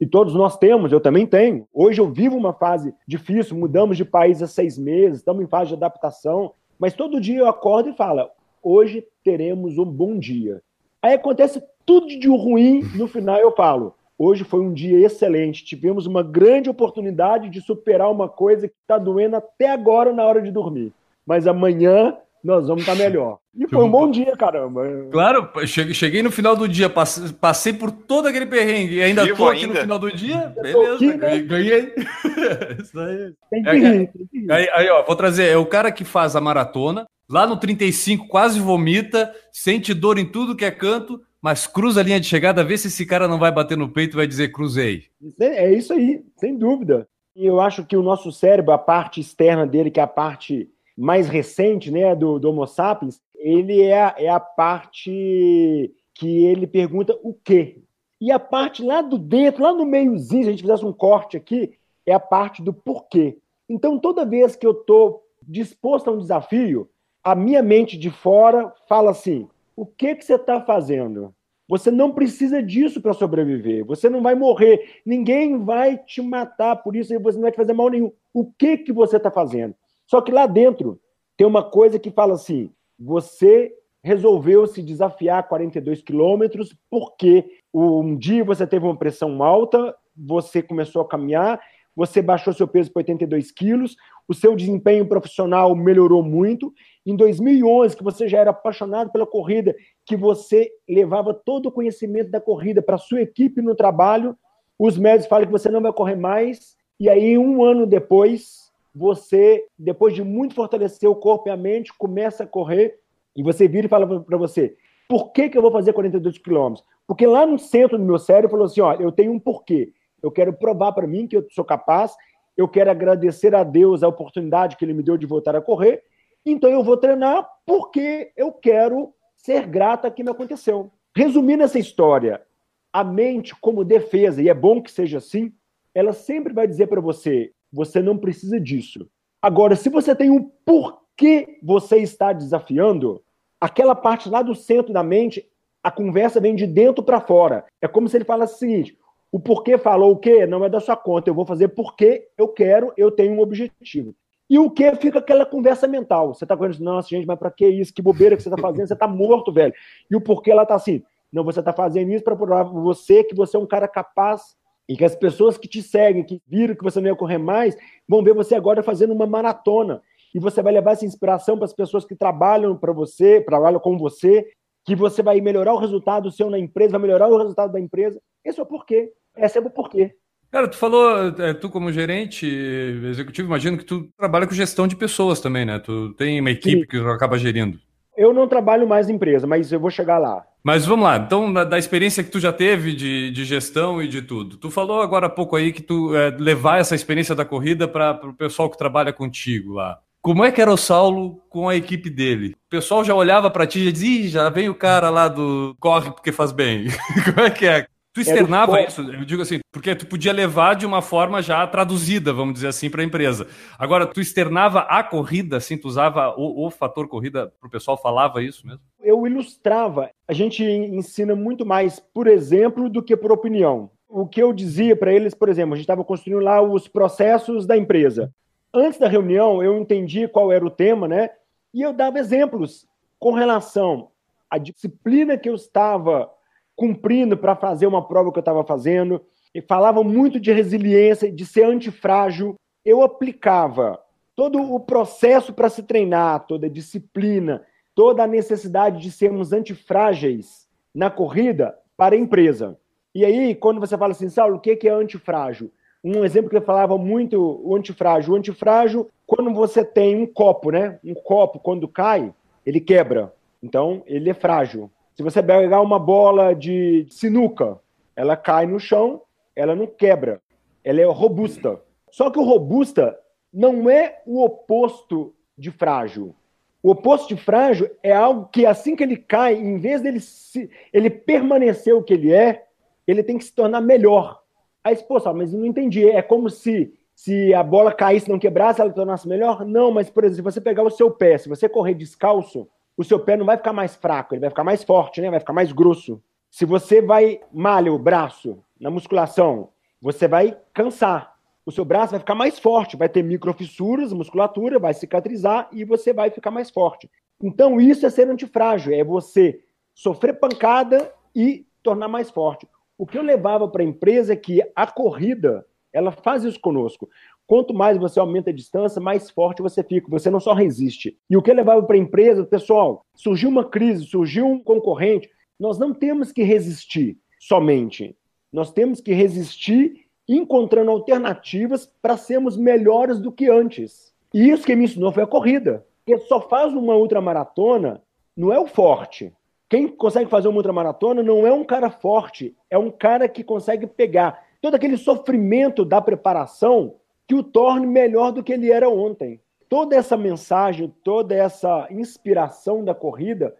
[0.00, 1.66] e todos nós temos, eu também tenho.
[1.72, 5.70] Hoje eu vivo uma fase difícil, mudamos de país há seis meses, estamos em fase
[5.70, 8.28] de adaptação, mas todo dia eu acordo e falo:
[8.62, 10.62] hoje teremos um bom dia.
[11.02, 16.06] Aí acontece tudo de ruim, no final eu falo: hoje foi um dia excelente, tivemos
[16.06, 20.52] uma grande oportunidade de superar uma coisa que está doendo até agora na hora de
[20.52, 20.92] dormir.
[21.26, 23.38] Mas amanhã nós vamos estar tá melhor.
[23.58, 24.82] E foi um bom dia, caramba.
[25.10, 29.48] Claro, cheguei no final do dia, passei por todo aquele perrengue e ainda Vivo tô
[29.48, 29.74] aqui ainda.
[29.74, 30.54] no final do dia.
[30.62, 31.38] Beleza, aqui, né?
[31.40, 31.94] ganhei.
[32.80, 33.32] Isso aí.
[33.50, 34.52] Tem que rir, tem que rir.
[34.52, 38.28] Aí, aí, ó, vou trazer, é o cara que faz a maratona, lá no 35
[38.28, 42.62] quase vomita, sente dor em tudo que é canto, mas cruza a linha de chegada,
[42.62, 45.04] vê se esse cara não vai bater no peito e vai dizer cruzei.
[45.40, 47.08] É isso aí, sem dúvida.
[47.34, 50.70] E eu acho que o nosso cérebro, a parte externa dele, que é a parte
[50.96, 56.66] mais recente né, do, do Homo sapiens, ele é, a, é a parte que ele
[56.66, 57.82] pergunta o quê.
[58.20, 61.36] E a parte lá do dentro, lá no meiozinho, se a gente fizesse um corte
[61.36, 61.74] aqui,
[62.06, 63.38] é a parte do porquê.
[63.68, 66.88] Então, toda vez que eu estou disposto a um desafio,
[67.22, 71.34] a minha mente de fora fala assim: o que, que você está fazendo?
[71.68, 73.84] Você não precisa disso para sobreviver.
[73.84, 75.00] Você não vai morrer.
[75.04, 78.12] Ninguém vai te matar por isso e você não vai te fazer mal nenhum.
[78.32, 79.74] O que, que você está fazendo?
[80.06, 81.00] Só que lá dentro
[81.36, 88.44] tem uma coisa que fala assim: você resolveu se desafiar 42 quilômetros porque um dia
[88.44, 91.60] você teve uma pressão alta, você começou a caminhar,
[91.94, 93.96] você baixou seu peso para 82 quilos,
[94.28, 96.72] o seu desempenho profissional melhorou muito.
[97.04, 102.30] Em 2011, que você já era apaixonado pela corrida, que você levava todo o conhecimento
[102.30, 104.36] da corrida para sua equipe no trabalho,
[104.78, 108.65] os médicos falam que você não vai correr mais, e aí um ano depois
[108.96, 112.98] você, depois de muito fortalecer o corpo e a mente, começa a correr
[113.36, 114.74] e você vira e fala para você:
[115.06, 116.86] por que, que eu vou fazer 42 quilômetros?
[117.06, 119.92] Porque lá no centro do meu cérebro falou assim: ó, eu tenho um porquê.
[120.22, 122.16] Eu quero provar para mim que eu sou capaz,
[122.56, 126.02] eu quero agradecer a Deus a oportunidade que Ele me deu de voltar a correr,
[126.44, 130.90] então eu vou treinar porque eu quero ser grata que me aconteceu.
[131.14, 132.42] Resumindo essa história,
[132.90, 135.52] a mente, como defesa, e é bom que seja assim,
[135.94, 139.08] ela sempre vai dizer para você: você não precisa disso.
[139.40, 143.22] Agora, se você tem um porquê você está desafiando,
[143.60, 145.48] aquela parte lá do centro da mente,
[145.82, 147.64] a conversa vem de dentro para fora.
[147.80, 148.98] É como se ele falasse o seguinte:
[149.30, 152.48] o porquê falou o quê não é da sua conta, eu vou fazer porque eu
[152.48, 154.14] quero, eu tenho um objetivo.
[154.48, 156.32] E o que fica aquela conversa mental.
[156.32, 157.92] Você está falando, nossa, gente, mas para que isso?
[157.92, 158.86] Que bobeira que você está fazendo?
[158.86, 159.74] Você está morto, velho.
[160.08, 161.02] E o porquê ela está assim?
[161.32, 164.56] Não, você está fazendo isso para provar você que você é um cara capaz
[164.88, 167.76] e que as pessoas que te seguem, que viram que você não ia correr mais,
[168.08, 170.00] vão ver você agora fazendo uma maratona.
[170.34, 173.96] E você vai levar essa inspiração para as pessoas que trabalham para você, trabalham com
[173.98, 174.46] você,
[174.84, 178.20] que você vai melhorar o resultado seu na empresa, vai melhorar o resultado da empresa.
[178.44, 179.12] Esse é o porquê.
[179.36, 180.14] Esse é o porquê.
[180.50, 184.94] Cara, tu falou, é, tu como gerente executivo, imagino que tu trabalha com gestão de
[184.94, 185.80] pessoas também, né?
[185.80, 186.86] Tu tem uma equipe Sim.
[186.86, 187.78] que tu acaba gerindo.
[188.16, 190.46] Eu não trabalho mais em empresa, mas eu vou chegar lá.
[190.66, 194.20] Mas vamos lá, então, da, experiência que tu já teve de, de, gestão e de
[194.20, 197.86] tudo, tu falou agora há pouco aí que tu é, levar essa experiência da corrida
[197.86, 200.00] para o pessoal que trabalha contigo lá.
[200.20, 202.56] Como é que era o Saulo com a equipe dele?
[202.66, 206.10] O pessoal já olhava para ti e dizia, já vem o cara lá do corre
[206.10, 206.88] porque faz bem.
[207.24, 207.86] Como é que é?
[208.16, 212.32] Tu externava isso, eu digo assim, porque tu podia levar de uma forma já traduzida,
[212.32, 213.46] vamos dizer assim, para a empresa.
[213.78, 217.94] Agora, tu externava a corrida, assim, tu usava o, o fator corrida para o pessoal,
[217.98, 218.80] falava isso mesmo?
[219.02, 220.08] Eu ilustrava.
[220.26, 223.90] A gente ensina muito mais por exemplo do que por opinião.
[224.08, 227.66] O que eu dizia para eles, por exemplo, a gente estava construindo lá os processos
[227.66, 228.32] da empresa.
[228.72, 231.28] Antes da reunião, eu entendi qual era o tema, né?
[231.74, 232.86] E eu dava exemplos
[233.18, 234.08] com relação
[234.50, 236.30] à disciplina que eu estava
[236.76, 239.20] cumprindo para fazer uma prova que eu estava fazendo,
[239.54, 242.54] e falava muito de resiliência, de ser antifrágil.
[242.84, 243.98] Eu aplicava
[244.36, 250.68] todo o processo para se treinar, toda a disciplina, toda a necessidade de sermos antifrágeis
[250.94, 252.78] na corrida para a empresa.
[253.14, 255.72] E aí, quando você fala assim, Saulo, o que é antifrágil?
[256.04, 258.34] Um exemplo que eu falava muito, o antifrágil.
[258.34, 260.98] O antifrágil, quando você tem um copo, né?
[261.02, 262.32] Um copo, quando cai,
[262.64, 263.32] ele quebra.
[263.62, 264.90] Então, ele é frágil.
[265.16, 267.80] Se você pegar uma bola de sinuca,
[268.14, 269.22] ela cai no chão,
[269.54, 270.42] ela não quebra.
[270.84, 271.80] Ela é robusta.
[272.10, 273.18] Só que o robusta
[273.50, 276.34] não é o oposto de frágil.
[276.82, 280.70] O oposto de frágil é algo que assim que ele cai, em vez dele se,
[280.92, 282.66] ele permanecer o que ele é,
[283.06, 284.42] ele tem que se tornar melhor.
[284.84, 286.06] Aí, pô, mas eu não entendi.
[286.06, 289.64] É como se se a bola caísse, não quebrasse, ela tornasse melhor?
[289.64, 293.04] Não, mas, por exemplo, se você pegar o seu pé, se você correr descalço, o
[293.04, 295.30] seu pé não vai ficar mais fraco, ele vai ficar mais forte, né?
[295.30, 296.22] Vai ficar mais grosso.
[296.50, 299.68] Se você vai malha o braço na musculação,
[300.00, 301.36] você vai cansar.
[301.64, 306.12] O seu braço vai ficar mais forte, vai ter microfissuras, musculatura, vai cicatrizar e você
[306.12, 307.10] vai ficar mais forte.
[307.42, 309.60] Então isso é ser antifrágil, é você
[309.94, 312.68] sofrer pancada e tornar mais forte.
[312.96, 317.08] O que eu levava para a empresa é que a corrida, ela faz isso conosco.
[317.46, 320.10] Quanto mais você aumenta a distância, mais forte você fica.
[320.10, 321.16] Você não só resiste.
[321.30, 325.30] E o que levava para a empresa, pessoal, surgiu uma crise, surgiu um concorrente.
[325.58, 328.16] Nós não temos que resistir somente.
[328.52, 334.12] Nós temos que resistir encontrando alternativas para sermos melhores do que antes.
[334.34, 335.86] E isso que me ensinou foi a corrida.
[336.04, 338.02] Porque só faz uma ultramaratona
[338.36, 339.32] não é o forte.
[339.68, 343.86] Quem consegue fazer uma ultramaratona não é um cara forte, é um cara que consegue
[343.86, 346.94] pegar todo aquele sofrimento da preparação
[347.26, 349.40] que o torne melhor do que ele era ontem.
[349.68, 353.54] Toda essa mensagem, toda essa inspiração da corrida,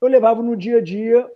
[0.00, 1.28] eu levava no dia a dia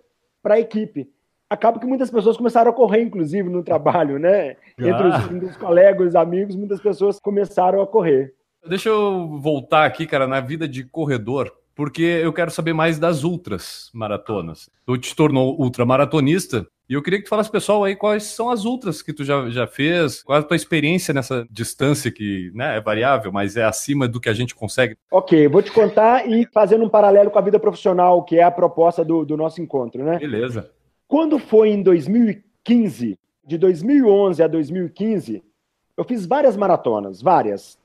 [0.42, 1.10] para a equipe.
[1.50, 4.56] Acaba que muitas pessoas começaram a correr, inclusive, no trabalho, né?
[4.78, 8.34] Entre os, entre os colegas, os amigos, muitas pessoas começaram a correr.
[8.66, 13.24] Deixa eu voltar aqui, cara, na vida de corredor porque eu quero saber mais das
[13.24, 14.70] ultras maratonas.
[14.86, 18.64] Tu te tornou ultramaratonista e eu queria que tu falasse, pessoal, aí quais são as
[18.64, 22.76] ultras que tu já, já fez, qual é a tua experiência nessa distância que né,
[22.76, 24.96] é variável, mas é acima do que a gente consegue.
[25.10, 28.50] Ok, vou te contar e fazendo um paralelo com a vida profissional, que é a
[28.50, 30.18] proposta do, do nosso encontro, né?
[30.18, 30.70] Beleza.
[31.08, 35.42] Quando foi em 2015, de 2011 a 2015,
[35.96, 37.78] eu fiz várias maratonas, várias.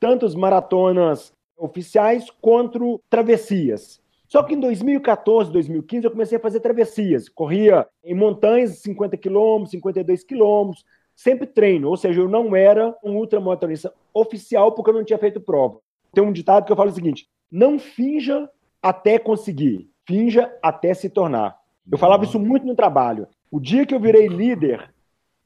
[0.00, 4.00] Tantos maratonas oficiais contra travessias.
[4.28, 7.28] Só que em 2014, 2015, eu comecei a fazer travessias.
[7.28, 10.84] Corria em montanhas, 50 quilômetros, 52 quilômetros,
[11.14, 11.88] sempre treino.
[11.88, 15.78] Ou seja, eu não era um ultramaratonista oficial porque eu não tinha feito prova.
[16.12, 18.50] Tem um ditado que eu falo o seguinte: não finja
[18.82, 21.58] até conseguir, finja até se tornar.
[21.90, 23.28] Eu falava isso muito no trabalho.
[23.50, 24.92] O dia que eu virei líder,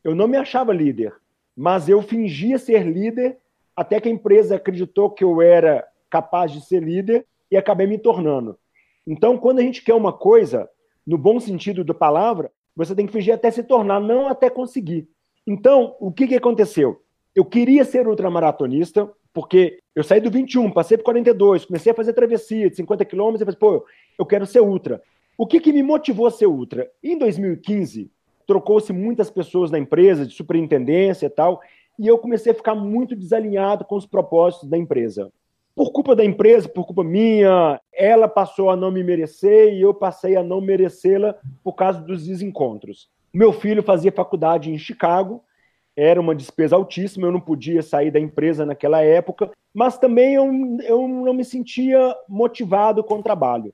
[0.03, 1.15] eu não me achava líder,
[1.55, 3.39] mas eu fingia ser líder
[3.77, 7.99] até que a empresa acreditou que eu era capaz de ser líder e acabei me
[7.99, 8.59] tornando.
[9.07, 10.69] Então, quando a gente quer uma coisa,
[11.07, 15.09] no bom sentido da palavra, você tem que fingir até se tornar, não até conseguir.
[15.47, 17.03] Então, o que, que aconteceu?
[17.35, 22.13] Eu queria ser ultramaratonista, porque eu saí do 21, passei para 42, comecei a fazer
[22.13, 23.87] travessia de 50 quilômetros e falei, pô,
[24.19, 25.03] eu quero ser ultra.
[25.37, 26.91] O que, que me motivou a ser ultra?
[27.03, 28.11] Em 2015,
[28.47, 31.61] trocou-se muitas pessoas na empresa, de superintendência e tal,
[31.99, 35.33] e eu comecei a ficar muito desalinhado com os propósitos da empresa
[35.81, 39.95] por culpa da empresa, por culpa minha, ela passou a não me merecer e eu
[39.95, 43.09] passei a não merecê-la por causa dos desencontros.
[43.33, 45.43] Meu filho fazia faculdade em Chicago,
[45.97, 50.45] era uma despesa altíssima, eu não podia sair da empresa naquela época, mas também eu,
[50.83, 53.73] eu não me sentia motivado com o trabalho.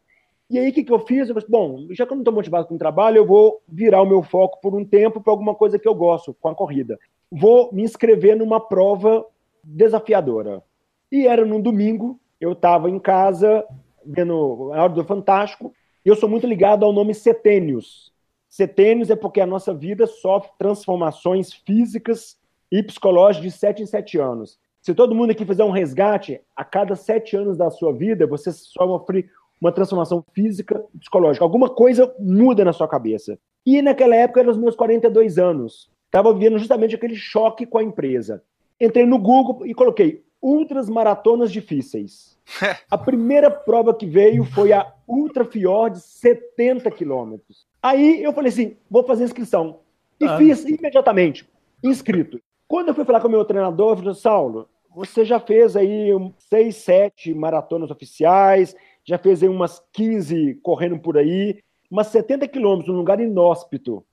[0.49, 1.29] E aí, o que, que eu fiz?
[1.29, 4.01] Eu falei, bom, já que eu não estou motivado com o trabalho, eu vou virar
[4.01, 6.97] o meu foco por um tempo para alguma coisa que eu gosto, com a corrida.
[7.33, 9.27] vou me inscrever numa prova
[9.65, 10.63] desafiadora.
[11.11, 13.65] E era num domingo, eu estava em casa,
[14.05, 15.73] vendo a Hora do Fantástico,
[16.05, 18.13] e eu sou muito ligado ao nome Setênios.
[18.49, 22.37] Setênios é porque a nossa vida sofre transformações físicas
[22.71, 24.59] e psicológicas de sete em sete anos.
[24.81, 28.53] Se todo mundo aqui fizer um resgate, a cada sete anos da sua vida, você
[28.53, 29.29] sofre
[29.61, 31.45] uma transformação física e psicológica.
[31.45, 33.39] Alguma coisa muda na sua cabeça.
[33.65, 35.91] E naquela época, eram os meus 42 anos.
[36.07, 38.43] Estava vivendo justamente aquele choque com a empresa.
[38.81, 42.39] Entrei no Google e coloquei ultras maratonas difíceis.
[42.89, 47.67] A primeira prova que veio foi a Ultra Fjord 70 quilômetros.
[47.83, 49.81] Aí eu falei assim, vou fazer inscrição.
[50.21, 50.39] E ah.
[50.39, 51.49] fiz imediatamente,
[51.83, 52.41] inscrito.
[52.69, 56.11] Quando eu fui falar com o meu treinador, eu falei, Saulo, você já fez aí
[56.39, 62.89] seis, sete maratonas oficiais, já fez aí umas 15 correndo por aí, umas 70 quilômetros
[62.89, 64.05] num lugar inóspito,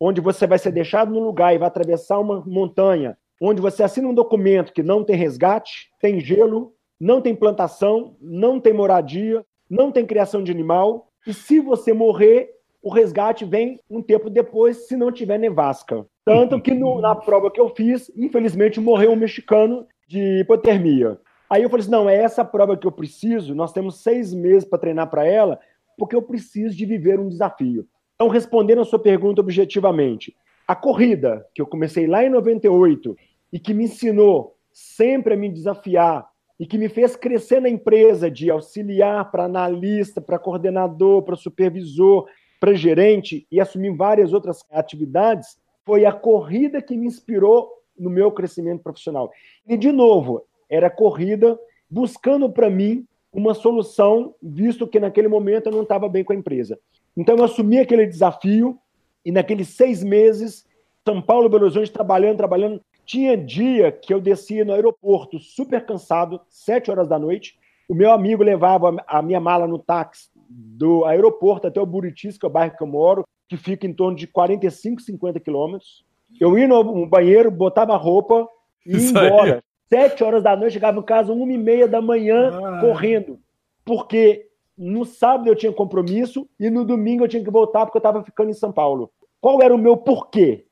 [0.00, 3.16] onde você vai ser deixado num lugar e vai atravessar uma montanha,
[3.48, 8.60] onde você assina um documento que não tem resgate, tem gelo, não tem plantação, não
[8.60, 12.50] tem moradia, não tem criação de animal, e se você morrer,
[12.80, 16.06] o resgate vem um tempo depois, se não tiver nevasca.
[16.24, 21.18] Tanto que no, na prova que eu fiz, infelizmente morreu um mexicano de hipotermia.
[21.50, 24.68] Aí eu falei assim: não, é essa prova que eu preciso, nós temos seis meses
[24.68, 25.58] para treinar para ela,
[25.98, 27.86] porque eu preciso de viver um desafio.
[28.14, 30.34] Então, respondendo a sua pergunta objetivamente,
[30.66, 33.16] a corrida que eu comecei lá em 98
[33.52, 36.26] e que me ensinou sempre a me desafiar
[36.58, 42.28] e que me fez crescer na empresa de auxiliar para analista, para coordenador, para supervisor,
[42.60, 48.30] para gerente e assumir várias outras atividades, foi a corrida que me inspirou no meu
[48.30, 49.30] crescimento profissional.
[49.66, 51.58] E, de novo, era corrida
[51.90, 56.36] buscando para mim uma solução, visto que naquele momento eu não estava bem com a
[56.36, 56.78] empresa.
[57.16, 58.78] Então, eu assumi aquele desafio
[59.24, 60.64] e, naqueles seis meses,
[61.04, 62.80] São Paulo, Belo Horizonte, trabalhando, trabalhando,
[63.12, 67.58] tinha dia que eu descia no aeroporto super cansado, sete horas da noite.
[67.86, 72.46] O meu amigo levava a minha mala no táxi do aeroporto até o Buritis, que
[72.46, 76.06] é o bairro que eu moro, que fica em torno de 45, 50 quilômetros.
[76.40, 78.48] Eu ia no banheiro, botava roupa
[78.86, 79.54] e ia embora.
[79.56, 79.60] Aí.
[79.90, 82.80] Sete horas da noite, chegava em casa, uma e meia da manhã, ah.
[82.80, 83.38] correndo.
[83.84, 88.00] Porque no sábado eu tinha compromisso e no domingo eu tinha que voltar porque eu
[88.00, 89.12] estava ficando em São Paulo.
[89.38, 90.64] Qual era o meu porquê?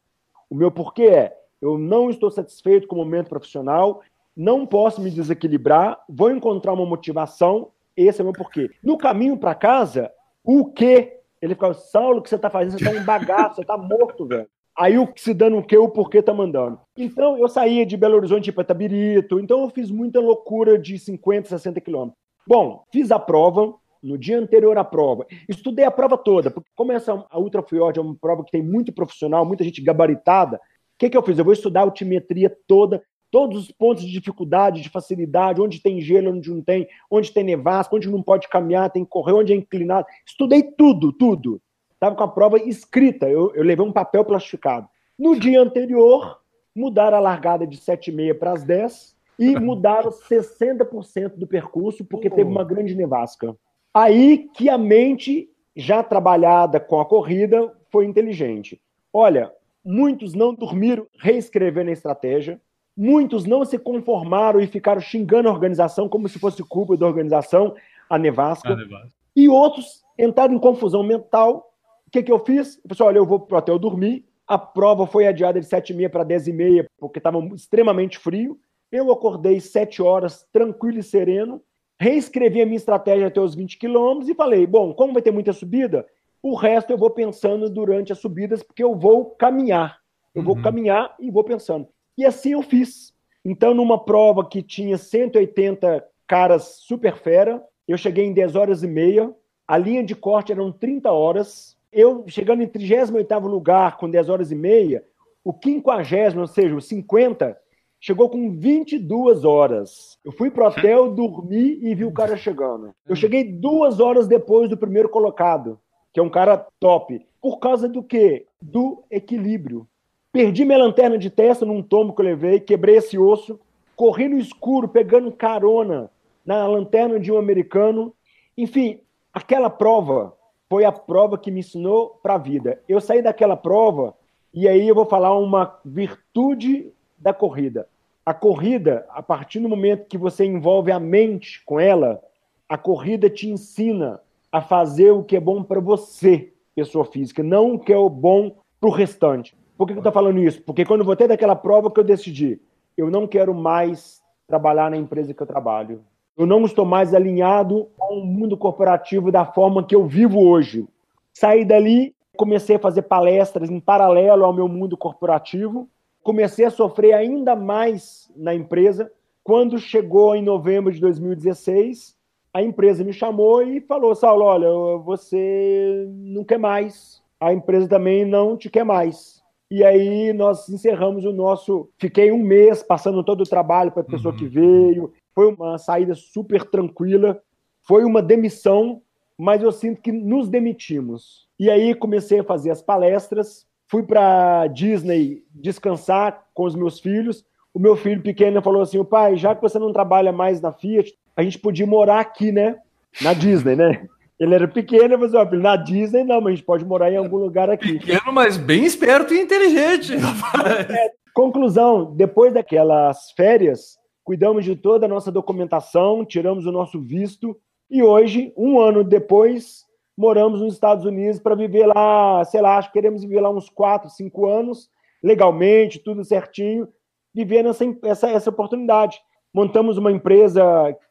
[0.49, 4.03] O meu porquê é eu não estou satisfeito com o momento profissional,
[4.37, 8.71] não posso me desequilibrar, vou encontrar uma motivação, esse é o meu porquê.
[8.83, 10.11] No caminho para casa,
[10.43, 11.13] o que?
[11.43, 12.79] Ele ficava, Saulo, o que você está fazendo?
[12.79, 14.49] Você está em bagaço, você está morto, velho.
[14.77, 16.79] Aí o se dando o que, o porquê tá mandando.
[16.97, 21.49] Então eu saía de Belo Horizonte para Tabirito, então eu fiz muita loucura de 50,
[21.49, 22.19] 60 quilômetros.
[22.47, 25.27] Bom, fiz a prova, no dia anterior à prova.
[25.49, 28.63] Estudei a prova toda, porque como essa a Ultra Fjord é uma prova que tem
[28.63, 30.61] muito profissional, muita gente gabaritada,
[31.01, 31.39] que, que eu fiz?
[31.39, 35.99] Eu vou estudar a altimetria toda, todos os pontos de dificuldade, de facilidade, onde tem
[35.99, 39.55] gelo, onde não tem, onde tem nevasca, onde não pode caminhar, tem que correr, onde
[39.55, 40.07] é inclinado.
[40.27, 41.61] Estudei tudo, tudo.
[41.95, 44.87] Estava com a prova escrita, eu, eu levei um papel plastificado.
[45.19, 46.39] No dia anterior,
[46.77, 52.49] mudaram a largada de 7h30 para as 10 e mudaram 60% do percurso, porque teve
[52.49, 53.57] uma grande nevasca.
[53.93, 58.81] Aí que a mente, já trabalhada com a corrida, foi inteligente.
[59.13, 59.51] Olha,
[59.85, 62.61] Muitos não dormiram reescrevendo a estratégia.
[62.97, 67.75] Muitos não se conformaram e ficaram xingando a organização como se fosse culpa da organização,
[68.09, 68.73] a nevasca.
[68.73, 69.15] A nevasca.
[69.35, 71.73] E outros entraram em confusão mental.
[72.07, 72.77] O que, que eu fiz?
[72.77, 74.27] Eu falei assim, olha, eu vou para o hotel dormir.
[74.47, 78.59] A prova foi adiada de 7h30 para 10h30, porque estava extremamente frio.
[78.91, 81.63] Eu acordei 7 horas, tranquilo e sereno.
[81.99, 85.53] Reescrevi a minha estratégia até os 20 quilômetros e falei: bom, como vai ter muita
[85.53, 86.05] subida,
[86.43, 89.99] o resto eu vou pensando durante as subidas, porque eu vou caminhar.
[90.35, 90.47] Eu uhum.
[90.47, 91.89] vou caminhar e vou pensando.
[92.17, 93.13] E assim eu fiz.
[93.45, 98.87] Então, numa prova que tinha 180 caras super fera, eu cheguei em 10 horas e
[98.87, 99.35] meia.
[99.67, 101.77] A linha de corte eram 30 horas.
[101.93, 105.05] Eu, chegando em 38 lugar com 10 horas e meia,
[105.45, 107.59] o 50, ou seja, o 50,
[107.99, 110.19] chegou com 22 horas.
[110.25, 112.95] Eu fui pro hotel, dormi e vi o cara chegando.
[113.07, 115.79] Eu cheguei duas horas depois do primeiro colocado
[116.13, 117.25] que é um cara top.
[117.41, 118.47] Por causa do quê?
[118.61, 119.87] Do equilíbrio.
[120.33, 123.59] Perdi minha lanterna de testa num tombo que eu levei, quebrei esse osso,
[123.97, 126.11] corri no escuro, pegando carona
[126.45, 128.15] na lanterna de um americano.
[128.57, 129.01] Enfim,
[129.33, 130.37] aquela prova
[130.69, 132.81] foi a prova que me ensinou para a vida.
[132.89, 134.15] Eu saí daquela prova
[134.55, 137.89] e aí eu vou falar uma virtude da corrida.
[138.25, 142.23] A corrida, a partir do momento que você envolve a mente com ela,
[142.69, 144.21] a corrida te ensina
[144.53, 148.09] a fazer o que é bom para você, pessoa física, não o que é o
[148.09, 149.57] bom para o restante.
[149.77, 150.63] Por que, que eu estou falando isso?
[150.63, 152.61] Porque quando eu voltei daquela prova que eu decidi,
[152.97, 156.03] eu não quero mais trabalhar na empresa que eu trabalho.
[156.37, 160.87] Eu não estou mais alinhado com o mundo corporativo da forma que eu vivo hoje.
[161.33, 165.89] Saí dali, comecei a fazer palestras em paralelo ao meu mundo corporativo,
[166.23, 169.11] comecei a sofrer ainda mais na empresa.
[169.45, 172.17] Quando chegou em novembro de 2016,
[172.53, 178.25] a empresa me chamou e falou: Saulo, olha, você não quer mais, a empresa também
[178.25, 179.41] não te quer mais.
[179.71, 181.89] E aí nós encerramos o nosso.
[181.99, 184.39] Fiquei um mês passando todo o trabalho para a pessoa uhum.
[184.39, 185.13] que veio.
[185.33, 187.41] Foi uma saída super tranquila.
[187.87, 189.01] Foi uma demissão,
[189.39, 191.49] mas eu sinto que nos demitimos.
[191.59, 193.65] E aí comecei a fazer as palestras.
[193.89, 197.45] Fui para Disney descansar com os meus filhos.
[197.73, 201.17] O meu filho pequeno falou assim: pai, já que você não trabalha mais na Fiat,
[201.37, 202.77] a gente podia morar aqui, né?
[203.21, 204.07] Na Disney, né?
[204.39, 207.37] Ele era pequeno, mas ó, na Disney não, mas a gente pode morar em algum
[207.37, 207.99] lugar aqui.
[207.99, 210.15] Pequeno, mas bem esperto e inteligente.
[210.15, 217.57] É, conclusão, depois daquelas férias, cuidamos de toda a nossa documentação, tiramos o nosso visto
[217.91, 219.85] e hoje, um ano depois,
[220.17, 223.69] moramos nos Estados Unidos para viver lá, sei lá, acho que queremos viver lá uns
[223.69, 224.89] quatro, cinco anos,
[225.23, 226.87] legalmente, tudo certinho,
[227.35, 229.19] viver essa, essa, essa oportunidade.
[229.53, 230.63] Montamos uma empresa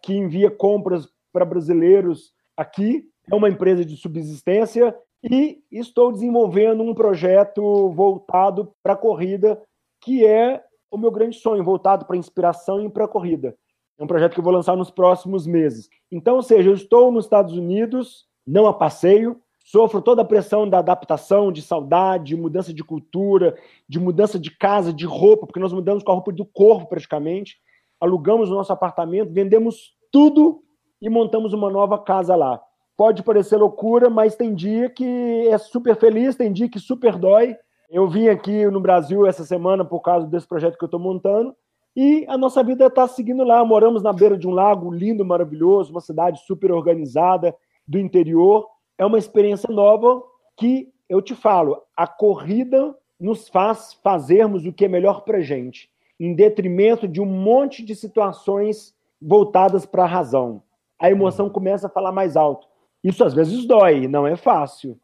[0.01, 6.93] que envia compras para brasileiros aqui, é uma empresa de subsistência e estou desenvolvendo um
[6.93, 9.61] projeto voltado para a corrida,
[10.01, 13.55] que é o meu grande sonho, voltado para inspiração e para a corrida.
[13.97, 15.89] É um projeto que eu vou lançar nos próximos meses.
[16.09, 20.67] Então, ou seja, eu estou nos Estados Unidos, não a passeio, sofro toda a pressão
[20.67, 25.59] da adaptação, de saudade, de mudança de cultura, de mudança de casa, de roupa, porque
[25.59, 27.57] nós mudamos com a roupa do corpo praticamente,
[27.99, 30.61] alugamos o nosso apartamento, vendemos tudo
[31.01, 32.61] e montamos uma nova casa lá
[32.99, 37.55] pode parecer loucura, mas tem dia que é super feliz, tem dia que super dói.
[37.89, 41.55] Eu vim aqui no Brasil essa semana por causa desse projeto que eu estou montando
[41.95, 43.63] e a nossa vida está seguindo lá.
[43.63, 47.55] Moramos na beira de um lago lindo, maravilhoso, uma cidade super organizada
[47.87, 48.67] do interior.
[48.97, 50.21] É uma experiência nova
[50.57, 55.89] que eu te falo, a corrida nos faz fazermos o que é melhor para gente,
[56.19, 60.61] em detrimento de um monte de situações voltadas para a razão.
[60.99, 62.67] A emoção começa a falar mais alto.
[63.03, 64.99] Isso às vezes dói, não é fácil,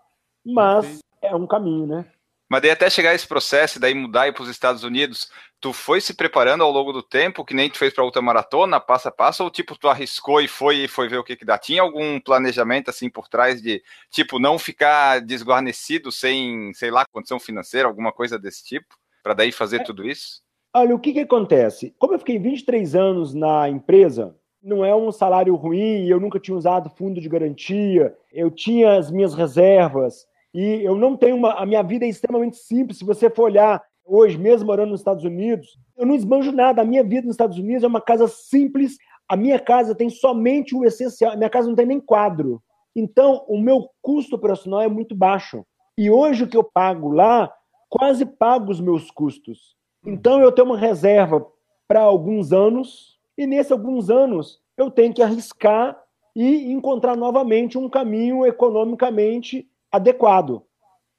[0.46, 2.06] mas é um caminho, né?
[2.48, 6.00] Mas daí até chegar esse processo, daí mudar e para os Estados Unidos, tu foi
[6.00, 9.12] se preparando ao longo do tempo, que nem tu fez para outra maratona, passo a
[9.12, 11.58] passo, ou tipo, tu arriscou e foi e foi ver o que que dá?
[11.58, 17.40] Tinha algum planejamento assim por trás de, tipo, não ficar desguarnecido sem, sei lá, condição
[17.40, 19.84] financeira, alguma coisa desse tipo, para daí fazer é.
[19.84, 20.45] tudo isso?
[20.78, 21.96] Olha, o que que acontece?
[21.98, 26.58] Como eu fiquei 23 anos na empresa, não é um salário ruim, eu nunca tinha
[26.58, 31.54] usado fundo de garantia, eu tinha as minhas reservas, e eu não tenho uma.
[31.54, 32.98] A minha vida é extremamente simples.
[32.98, 36.82] Se você for olhar hoje, mesmo morando nos Estados Unidos, eu não esbanjo nada.
[36.82, 38.98] A minha vida nos Estados Unidos é uma casa simples.
[39.30, 41.32] A minha casa tem somente o essencial.
[41.32, 42.62] A minha casa não tem nem quadro.
[42.94, 45.66] Então, o meu custo operacional é muito baixo.
[45.98, 47.50] E hoje o que eu pago lá,
[47.88, 49.75] quase pago os meus custos.
[50.06, 51.46] Então, eu tenho uma reserva
[51.88, 56.00] para alguns anos e nesses alguns anos eu tenho que arriscar
[56.36, 60.62] e encontrar novamente um caminho economicamente adequado.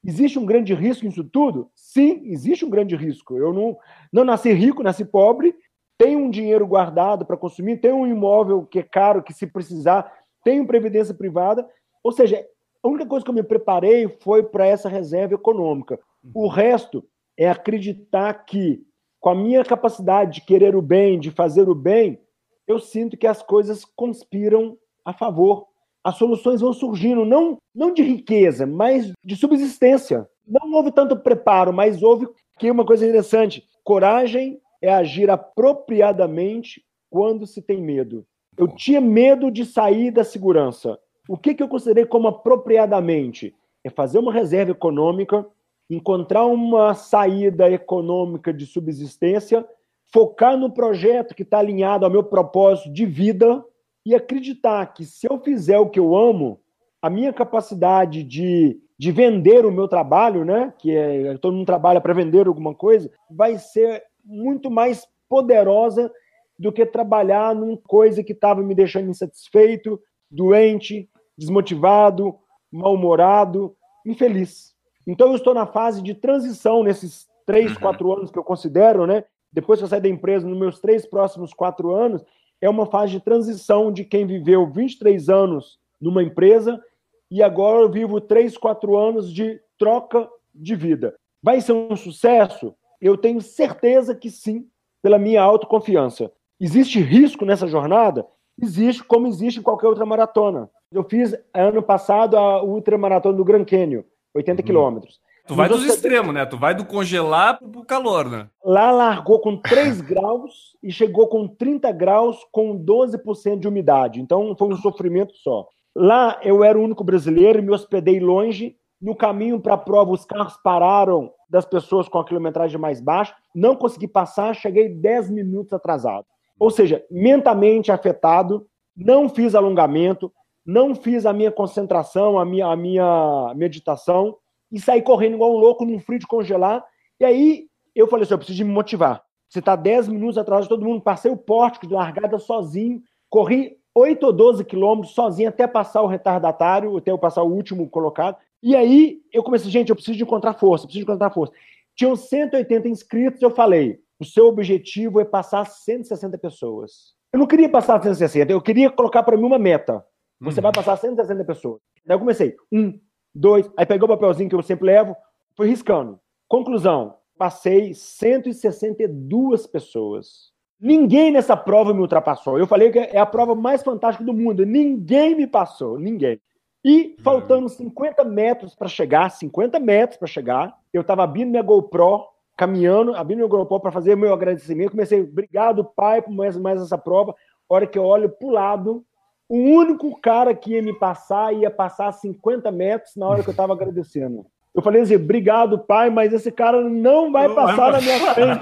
[0.04, 1.68] Existe um grande risco nisso tudo?
[1.74, 3.36] Sim, existe um grande risco.
[3.36, 3.76] Eu não,
[4.12, 5.54] não nasci rico, nasci pobre,
[5.98, 10.12] tenho um dinheiro guardado para consumir, tenho um imóvel que é caro, que se precisar,
[10.44, 11.66] tenho previdência privada.
[12.04, 12.46] Ou seja,
[12.82, 15.98] a única coisa que eu me preparei foi para essa reserva econômica.
[16.32, 17.04] O resto
[17.36, 18.82] é acreditar que
[19.20, 22.20] com a minha capacidade de querer o bem, de fazer o bem,
[22.66, 25.66] eu sinto que as coisas conspiram a favor.
[26.02, 30.28] As soluções vão surgindo, não, não de riqueza, mas de subsistência.
[30.46, 37.46] Não houve tanto preparo, mas houve que uma coisa interessante: coragem é agir apropriadamente quando
[37.46, 38.24] se tem medo.
[38.56, 40.98] Eu tinha medo de sair da segurança.
[41.28, 43.54] O que, que eu considerei como apropriadamente?
[43.82, 45.46] É fazer uma reserva econômica
[45.88, 49.66] encontrar uma saída econômica de subsistência,
[50.12, 53.64] focar no projeto que está alinhado ao meu propósito de vida
[54.04, 56.60] e acreditar que se eu fizer o que eu amo,
[57.02, 62.00] a minha capacidade de, de vender o meu trabalho, né, que é todo mundo trabalha
[62.00, 66.10] para vender alguma coisa, vai ser muito mais poderosa
[66.58, 72.34] do que trabalhar numa coisa que estava me deixando insatisfeito, doente, desmotivado,
[72.72, 74.75] mal-humorado, infeliz.
[75.06, 77.80] Então, eu estou na fase de transição nesses três, uhum.
[77.80, 79.24] quatro anos que eu considero, né?
[79.52, 82.24] Depois que eu sair da empresa, nos meus três próximos quatro anos,
[82.60, 86.82] é uma fase de transição de quem viveu 23 anos numa empresa
[87.30, 91.14] e agora eu vivo três, quatro anos de troca de vida.
[91.42, 92.74] Vai ser um sucesso?
[93.00, 94.66] Eu tenho certeza que sim,
[95.02, 96.30] pela minha autoconfiança.
[96.58, 98.26] Existe risco nessa jornada?
[98.60, 100.70] Existe, como existe em qualquer outra maratona.
[100.90, 104.02] Eu fiz ano passado a ultramaratona do Grand Canyon,
[104.36, 104.66] 80 uhum.
[104.66, 105.20] quilômetros.
[105.46, 106.44] Tu vai dos extremos, né?
[106.44, 108.48] Tu vai do congelar pro calor, né?
[108.64, 114.20] Lá largou com 3 graus e chegou com 30 graus com 12% de umidade.
[114.20, 115.66] Então foi um sofrimento só.
[115.94, 118.76] Lá eu era o único brasileiro, me hospedei longe.
[119.00, 123.34] No caminho para a prova, os carros pararam das pessoas com a quilometragem mais baixa.
[123.54, 126.26] Não consegui passar, cheguei 10 minutos atrasado.
[126.58, 128.66] Ou seja, mentalmente afetado,
[128.96, 130.32] não fiz alongamento,
[130.66, 134.36] não fiz a minha concentração, a minha, a minha meditação
[134.70, 136.84] e saí correndo igual um louco num frio de congelar.
[137.20, 139.22] E aí eu falei assim: eu preciso me motivar.
[139.48, 143.00] Você está 10 minutos atrás de todo mundo, passei o pórtico de largada sozinho,
[143.30, 147.88] corri 8 ou 12 quilômetros sozinho até passar o retardatário, até eu passar o último
[147.88, 148.36] colocado.
[148.60, 151.54] E aí eu comecei, gente, eu preciso de encontrar força, preciso de encontrar força.
[151.94, 157.14] Tinham 180 inscritos, eu falei: o seu objetivo é passar 160 pessoas.
[157.32, 160.04] Eu não queria passar 160, eu queria colocar para mim uma meta.
[160.40, 160.62] Você uhum.
[160.62, 161.80] vai passar 160 pessoas.
[162.04, 162.98] Daí eu comecei, um,
[163.34, 165.16] dois, aí pegou o papelzinho que eu sempre levo,
[165.56, 166.20] fui riscando.
[166.48, 170.54] Conclusão, passei 162 pessoas.
[170.78, 172.58] Ninguém nessa prova me ultrapassou.
[172.58, 174.66] Eu falei que é a prova mais fantástica do mundo.
[174.66, 176.40] Ninguém me passou, ninguém.
[176.84, 182.26] E faltando 50 metros para chegar, 50 metros para chegar, eu estava abrindo minha GoPro,
[182.56, 184.92] caminhando, abrindo minha GoPro para fazer meu agradecimento.
[184.92, 187.34] Comecei, obrigado, pai, por mais, mais essa prova.
[187.68, 189.04] A hora que eu olho para o lado,
[189.48, 193.52] o único cara que ia me passar ia passar 50 metros na hora que eu
[193.52, 194.46] estava agradecendo.
[194.74, 198.60] Eu falei assim: obrigado, pai, mas esse cara não vai passar na minha frente.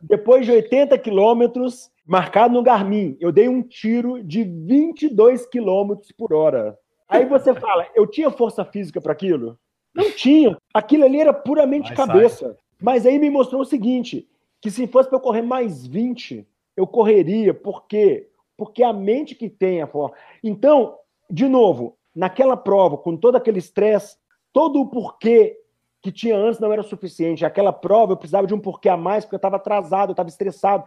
[0.00, 6.32] Depois de 80 quilômetros, marcado no Garmin, eu dei um tiro de 22 quilômetros por
[6.32, 6.76] hora.
[7.08, 9.58] Aí você fala: eu tinha força física para aquilo?
[9.94, 10.56] Não tinha.
[10.72, 12.46] Aquilo ali era puramente mas cabeça.
[12.48, 12.56] Sai.
[12.82, 14.28] Mas aí me mostrou o seguinte:
[14.60, 16.46] que se fosse para eu correr mais 20,
[16.76, 17.54] eu correria.
[17.54, 18.28] Por quê?
[18.56, 20.16] Porque a mente que tem a forma.
[20.42, 20.96] Então,
[21.30, 24.16] de novo, naquela prova, com todo aquele estresse,
[24.52, 25.56] todo o porquê
[26.00, 27.44] que tinha antes não era suficiente.
[27.44, 30.28] Aquela prova eu precisava de um porquê a mais, porque eu estava atrasado, eu estava
[30.28, 30.84] estressado.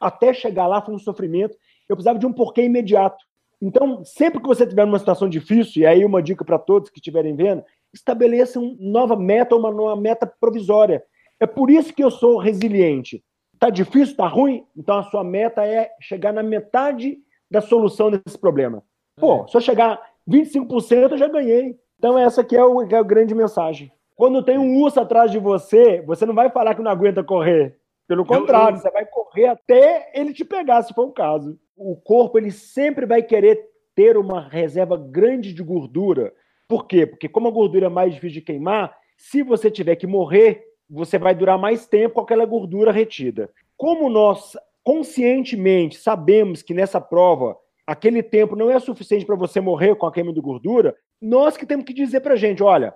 [0.00, 1.56] Até chegar lá foi um sofrimento.
[1.88, 3.22] Eu precisava de um porquê imediato.
[3.60, 6.98] Então, sempre que você tiver numa situação difícil, e aí uma dica para todos que
[6.98, 7.62] estiverem vendo,
[7.92, 11.04] estabeleça uma nova meta, uma nova meta provisória.
[11.38, 13.22] É por isso que eu sou resiliente.
[13.60, 14.64] Tá difícil, tá ruim?
[14.74, 17.18] Então a sua meta é chegar na metade
[17.50, 18.82] da solução desse problema.
[19.16, 21.78] Pô, se eu chegar 25%, eu já ganhei.
[21.98, 23.92] Então essa aqui é, o, é a grande mensagem.
[24.16, 27.76] Quando tem um urso atrás de você, você não vai falar que não aguenta correr.
[28.08, 31.58] Pelo contrário, você vai correr até ele te pegar, se for o caso.
[31.76, 33.60] O corpo ele sempre vai querer
[33.94, 36.32] ter uma reserva grande de gordura.
[36.66, 37.06] Por quê?
[37.06, 41.18] Porque como a gordura é mais difícil de queimar, se você tiver que morrer, você
[41.18, 43.48] vai durar mais tempo com aquela gordura retida.
[43.76, 49.94] Como nós conscientemente sabemos que nessa prova aquele tempo não é suficiente para você morrer
[49.96, 52.94] com a queima de gordura, nós que temos que dizer para gente, olha,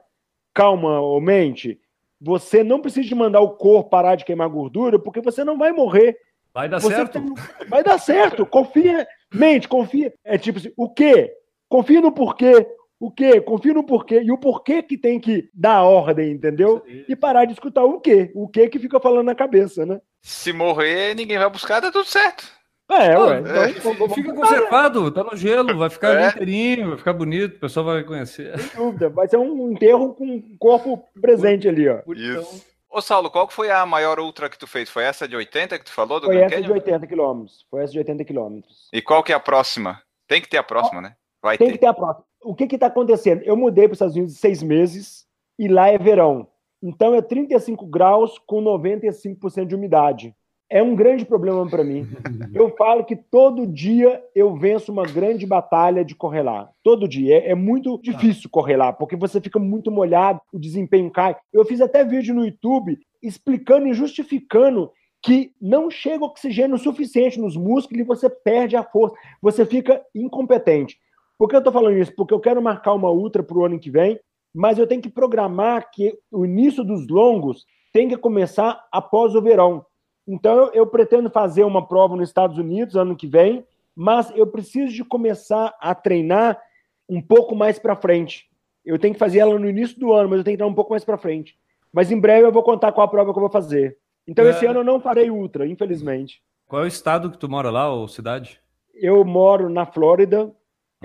[0.52, 1.80] calma, mente,
[2.20, 5.72] você não precisa de mandar o corpo parar de queimar gordura, porque você não vai
[5.72, 6.16] morrer.
[6.52, 7.20] Vai dar você certo.
[7.68, 8.46] Vai dar certo.
[8.46, 10.14] Confia, mente, confia.
[10.22, 11.34] É tipo assim, o quê?
[11.68, 12.66] Confia no porquê.
[12.98, 13.40] O quê?
[13.40, 14.22] Confia no porquê.
[14.22, 16.82] E o porquê que tem que dar ordem, entendeu?
[16.86, 18.30] E parar de escutar o quê?
[18.34, 20.00] O quê que fica falando na cabeça, né?
[20.22, 22.46] Se morrer, ninguém vai buscar, tá tudo certo.
[22.90, 23.40] É, ué.
[23.40, 26.28] Então, é, fica conservado, tá no gelo, vai ficar é.
[26.28, 28.58] inteirinho, vai ficar bonito, o pessoal vai conhecer.
[28.58, 32.00] Sem dúvida, vai ser um enterro com o corpo presente ali, ó.
[32.14, 32.64] Isso.
[32.90, 34.88] Ô, Saulo, qual foi a maior ultra que tu fez?
[34.88, 36.20] Foi essa de 80 que tu falou?
[36.20, 37.66] Do foi essa de 80 quilômetros.
[37.70, 38.88] Foi essa de 80 quilômetros.
[38.92, 40.00] E qual que é a próxima?
[40.28, 41.16] Tem que ter a próxima, né?
[41.42, 41.72] Vai Tem ter.
[41.72, 43.42] que ter a próxima o que está acontecendo?
[43.42, 45.26] Eu mudei para os Estados Unidos seis meses
[45.58, 46.46] e lá é verão.
[46.82, 50.34] Então é 35 graus com 95% de umidade.
[50.70, 52.06] É um grande problema para mim.
[52.52, 56.70] Eu falo que todo dia eu venço uma grande batalha de correr lá.
[56.82, 57.36] Todo dia.
[57.36, 61.36] É, é muito difícil correr lá, porque você fica muito molhado, o desempenho cai.
[61.52, 64.90] Eu fiz até vídeo no YouTube explicando e justificando
[65.22, 69.16] que não chega oxigênio suficiente nos músculos e você perde a força.
[69.40, 70.98] Você fica incompetente.
[71.38, 72.14] Por que eu estou falando isso?
[72.14, 74.18] Porque eu quero marcar uma ultra para o ano que vem,
[74.54, 79.42] mas eu tenho que programar que o início dos longos tem que começar após o
[79.42, 79.84] verão.
[80.26, 83.64] Então eu, eu pretendo fazer uma prova nos Estados Unidos ano que vem,
[83.94, 86.60] mas eu preciso de começar a treinar
[87.08, 88.48] um pouco mais para frente.
[88.84, 90.74] Eu tenho que fazer ela no início do ano, mas eu tenho que treinar um
[90.74, 91.56] pouco mais para frente.
[91.92, 93.96] Mas em breve eu vou contar qual a prova que eu vou fazer.
[94.26, 94.50] Então é...
[94.50, 96.42] esse ano eu não farei ultra, infelizmente.
[96.66, 98.60] Qual é o estado que tu mora lá ou cidade?
[98.94, 100.50] Eu moro na Flórida,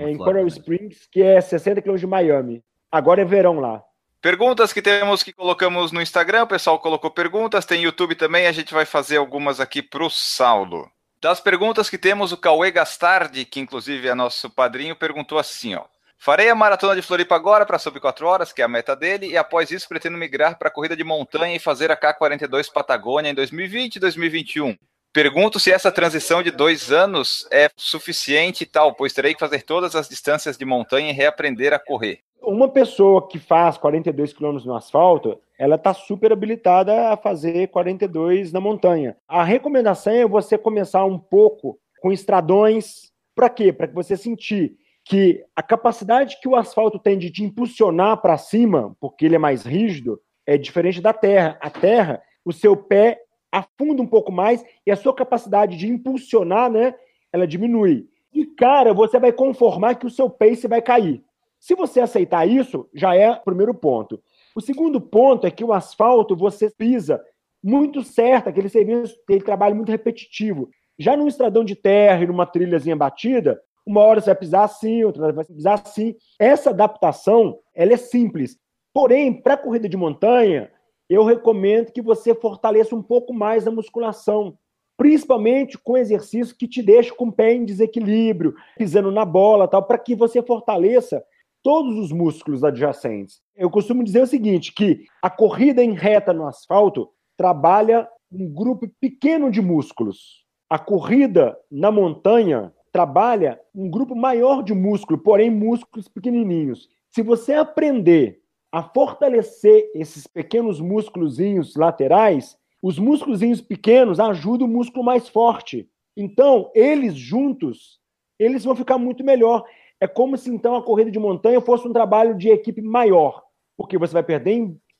[0.08, 2.62] em Coral Springs, que é 60 quilômetros de Miami.
[2.90, 3.82] Agora é verão lá.
[4.20, 8.52] Perguntas que temos que colocamos no Instagram, o pessoal colocou perguntas, tem YouTube também, a
[8.52, 10.90] gente vai fazer algumas aqui para o Saulo.
[11.22, 15.84] Das perguntas que temos, o Cauê Gastardi, que inclusive é nosso padrinho, perguntou assim, ó.
[16.18, 19.26] Farei a maratona de Floripa agora para sub 4 horas, que é a meta dele,
[19.26, 23.30] e após isso pretendo migrar para a corrida de montanha e fazer a K42 Patagônia
[23.30, 24.76] em 2020 e 2021.
[25.12, 29.62] Pergunto se essa transição de dois anos é suficiente e tal, pois terei que fazer
[29.62, 32.20] todas as distâncias de montanha e reaprender a correr.
[32.40, 38.52] Uma pessoa que faz 42 quilômetros no asfalto, ela está super habilitada a fazer 42
[38.52, 39.16] na montanha.
[39.26, 43.10] A recomendação é você começar um pouco com estradões.
[43.34, 43.72] Para quê?
[43.72, 48.38] Para que você sentir que a capacidade que o asfalto tem de te impulsionar para
[48.38, 51.58] cima, porque ele é mais rígido, é diferente da terra.
[51.60, 53.18] A terra, o seu pé
[53.50, 56.94] afunda um pouco mais e a sua capacidade de impulsionar, né,
[57.32, 58.08] ela diminui.
[58.32, 61.22] E cara, você vai conformar que o seu pace vai cair.
[61.58, 64.22] Se você aceitar isso, já é o primeiro ponto.
[64.56, 67.22] O segundo ponto é que o asfalto você pisa
[67.62, 70.70] muito certo, aquele serviço, aquele trabalho muito repetitivo.
[70.98, 75.04] Já num estradão de terra e numa trilhazinha batida, uma hora você vai pisar assim,
[75.04, 76.14] outra vai pisar assim.
[76.38, 78.58] Essa adaptação, ela é simples.
[78.92, 80.70] Porém, para corrida de montanha,
[81.10, 84.56] eu recomendo que você fortaleça um pouco mais a musculação,
[84.96, 89.82] principalmente com exercício que te deixe com o pé em desequilíbrio, pisando na bola, tal,
[89.82, 91.22] para que você fortaleça
[91.64, 93.42] todos os músculos adjacentes.
[93.56, 98.88] Eu costumo dizer o seguinte, que a corrida em reta no asfalto trabalha um grupo
[99.00, 100.44] pequeno de músculos.
[100.68, 106.88] A corrida na montanha trabalha um grupo maior de músculo, porém músculos pequenininhos.
[107.10, 108.39] Se você aprender
[108.72, 115.88] a fortalecer esses pequenos músculozinhos laterais, os músculozinhos pequenos ajudam o músculo mais forte.
[116.16, 118.00] Então, eles juntos,
[118.38, 119.64] eles vão ficar muito melhor.
[120.00, 123.42] É como se então a corrida de montanha fosse um trabalho de equipe maior,
[123.76, 124.52] porque você vai perder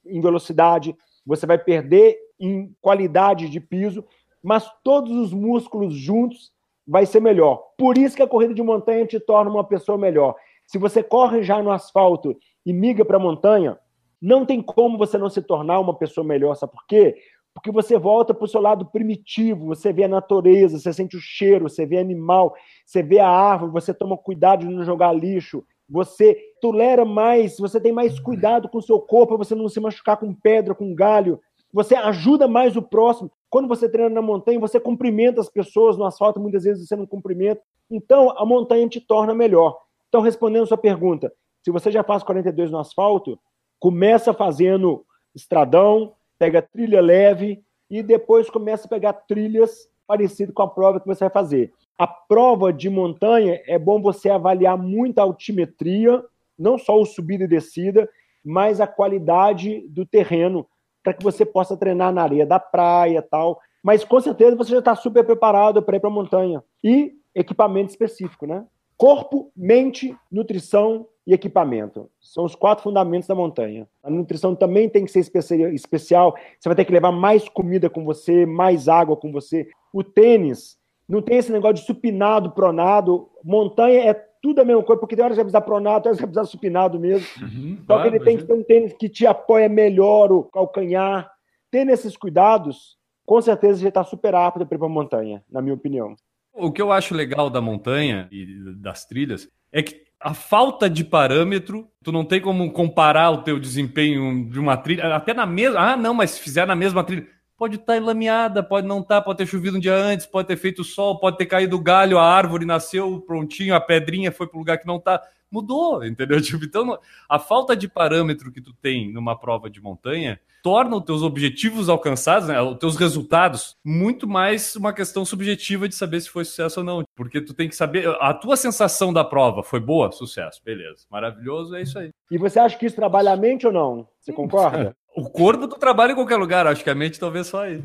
[0.04, 0.94] em, velocidade,
[1.24, 4.04] você vai perder em qualidade de piso,
[4.42, 6.52] mas todos os músculos juntos
[6.86, 7.62] vai ser melhor.
[7.78, 10.34] Por isso que a corrida de montanha te torna uma pessoa melhor.
[10.66, 13.78] Se você corre já no asfalto e migra para a montanha,
[14.20, 17.16] não tem como você não se tornar uma pessoa melhor, sabe por quê?
[17.54, 21.20] Porque você volta para o seu lado primitivo, você vê a natureza, você sente o
[21.20, 22.54] cheiro, você vê animal,
[22.84, 27.80] você vê a árvore, você toma cuidado de não jogar lixo, você tolera mais, você
[27.80, 31.40] tem mais cuidado com o seu corpo, você não se machucar com pedra, com galho,
[31.72, 33.30] você ajuda mais o próximo.
[33.48, 37.06] Quando você treina na montanha, você cumprimenta as pessoas no asfalto, muitas vezes você não
[37.06, 37.61] cumprimenta.
[37.90, 39.76] Então, a montanha te torna melhor.
[40.08, 41.32] Então, respondendo a sua pergunta,
[41.62, 43.38] se você já faz 42 no asfalto,
[43.78, 45.04] começa fazendo
[45.34, 51.06] estradão, pega trilha leve e depois começa a pegar trilhas parecidas com a prova que
[51.06, 51.72] você vai fazer.
[51.98, 56.24] A prova de montanha é bom você avaliar muita altimetria,
[56.58, 58.08] não só o subida e descida,
[58.44, 60.66] mas a qualidade do terreno,
[61.02, 63.61] para que você possa treinar na areia da praia tal.
[63.82, 66.62] Mas com certeza você já está super preparado para ir para a montanha.
[66.82, 68.64] E equipamento específico, né?
[68.96, 72.11] Corpo, mente, nutrição e equipamento.
[72.20, 73.87] São os quatro fundamentos da montanha.
[74.03, 76.35] A nutrição também tem que ser especial.
[76.59, 79.68] Você vai ter que levar mais comida com você, mais água com você.
[79.93, 80.76] O tênis
[81.09, 83.28] não tem esse negócio de supinado, pronado.
[83.45, 86.18] Montanha é tudo a mesma coisa, porque tem horas que vai precisar pronado, tem horas
[86.18, 87.28] que vai precisar supinado mesmo.
[87.41, 91.31] Uhum, então claro, ele tem que ter um tênis que te apoia melhor o calcanhar.
[91.70, 95.62] Tendo esses cuidados, com certeza já está super apto para ir para a montanha, na
[95.62, 96.16] minha opinião.
[96.53, 101.02] O que eu acho legal da montanha e das trilhas é que a falta de
[101.02, 105.80] parâmetro, tu não tem como comparar o teu desempenho de uma trilha, até na mesma.
[105.80, 109.16] Ah, não, mas se fizer na mesma trilha, pode estar tá enlameada, pode não estar,
[109.16, 111.82] tá, pode ter chovido um dia antes, pode ter feito sol, pode ter caído o
[111.82, 115.22] galho, a árvore nasceu prontinho, a pedrinha foi para o lugar que não está.
[115.51, 116.40] Mudou, entendeu?
[116.42, 116.98] Tipo, então,
[117.28, 121.88] a falta de parâmetro que tu tem numa prova de montanha torna os teus objetivos
[121.88, 126.80] alcançados, né, os teus resultados, muito mais uma questão subjetiva de saber se foi sucesso
[126.80, 127.05] ou não.
[127.16, 130.12] Porque tu tem que saber, a tua sensação da prova foi boa?
[130.12, 131.07] Sucesso, beleza.
[131.11, 132.11] Maravilhoso, é isso aí.
[132.30, 134.07] E você acha que isso trabalha a mente ou não?
[134.20, 134.94] Você concorda?
[135.16, 137.82] O corpo tu trabalha em qualquer lugar, acho que a mente talvez só aí.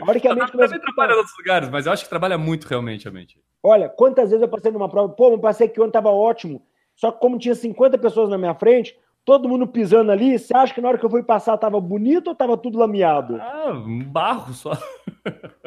[0.00, 2.36] A hora que a mente também trabalha em outros lugares, mas eu acho que trabalha
[2.36, 3.38] muito realmente a mente.
[3.62, 6.60] Olha, quantas vezes eu passei numa prova, pô, eu passei que ontem tava ótimo,
[7.02, 10.72] só que como tinha 50 pessoas na minha frente, todo mundo pisando ali, você acha
[10.72, 13.40] que na hora que eu fui passar tava bonito ou tava tudo lameado?
[13.40, 14.70] Ah, um barro só.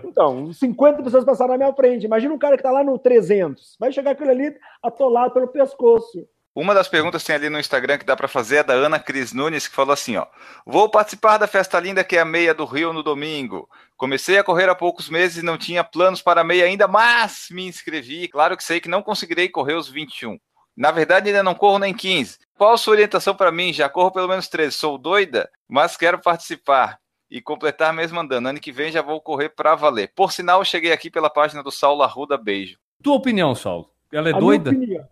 [0.02, 2.06] Então, 50 pessoas passaram na minha frente.
[2.06, 3.76] Imagina um cara que tá lá no 300.
[3.78, 6.26] Vai chegar aquele ali atolado pelo pescoço.
[6.56, 8.98] Uma das perguntas que tem ali no Instagram que dá para fazer é da Ana
[8.98, 10.26] Cris Nunes, que falou assim, ó:
[10.66, 13.68] "Vou participar da festa linda que é a meia do Rio no domingo.
[13.98, 17.48] Comecei a correr há poucos meses e não tinha planos para a meia ainda, mas
[17.52, 18.30] me inscrevi.
[18.30, 20.40] Claro que sei que não conseguirei correr os 21.
[20.76, 23.74] Na verdade, ainda não corro nem 15, Qual a sua orientação para mim?
[23.74, 24.72] Já corro pelo menos 13.
[24.76, 27.00] Sou doida, mas quero participar
[27.30, 28.48] e completar mesmo andando.
[28.48, 30.12] Ano que vem já vou correr para valer.
[30.16, 32.38] Por sinal, eu cheguei aqui pela página do Saulo Arruda.
[32.38, 32.78] Beijo.
[33.04, 33.90] Tua opinião, Saulo?
[34.12, 34.72] Ela é A doida?
[34.72, 35.08] minha opinião-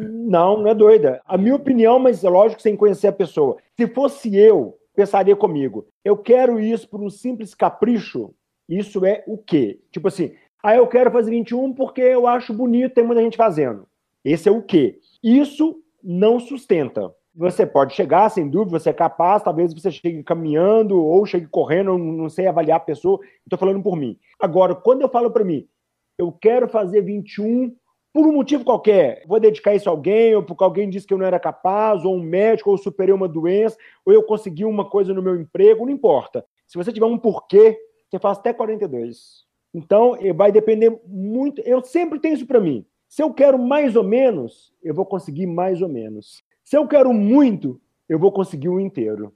[0.00, 1.20] Não, não é doida.
[1.26, 3.58] A minha opinião, mas é lógico sem conhecer a pessoa.
[3.76, 5.86] Se fosse eu, pensaria comigo.
[6.04, 8.32] Eu quero isso por um simples capricho.
[8.68, 9.80] Isso é o quê?
[9.92, 13.86] Tipo assim, ah, eu quero fazer 21 porque eu acho bonito, tem muita gente fazendo.
[14.30, 14.98] Esse é o quê?
[15.24, 17.10] Isso não sustenta.
[17.34, 21.96] Você pode chegar, sem dúvida, você é capaz, talvez você chegue caminhando ou chegue correndo,
[21.96, 24.18] não sei avaliar a pessoa, estou falando por mim.
[24.38, 25.66] Agora, quando eu falo para mim,
[26.18, 27.74] eu quero fazer 21
[28.12, 31.18] por um motivo qualquer, vou dedicar isso a alguém, ou porque alguém disse que eu
[31.18, 35.14] não era capaz, ou um médico, ou superei uma doença, ou eu consegui uma coisa
[35.14, 36.44] no meu emprego, não importa.
[36.66, 37.78] Se você tiver um porquê,
[38.10, 39.46] você faz até 42.
[39.72, 41.62] Então, eh, vai depender muito.
[41.62, 42.84] Eu sempre tenho isso para mim.
[43.08, 46.42] Se eu quero mais ou menos, eu vou conseguir mais ou menos.
[46.62, 49.32] Se eu quero muito, eu vou conseguir o inteiro.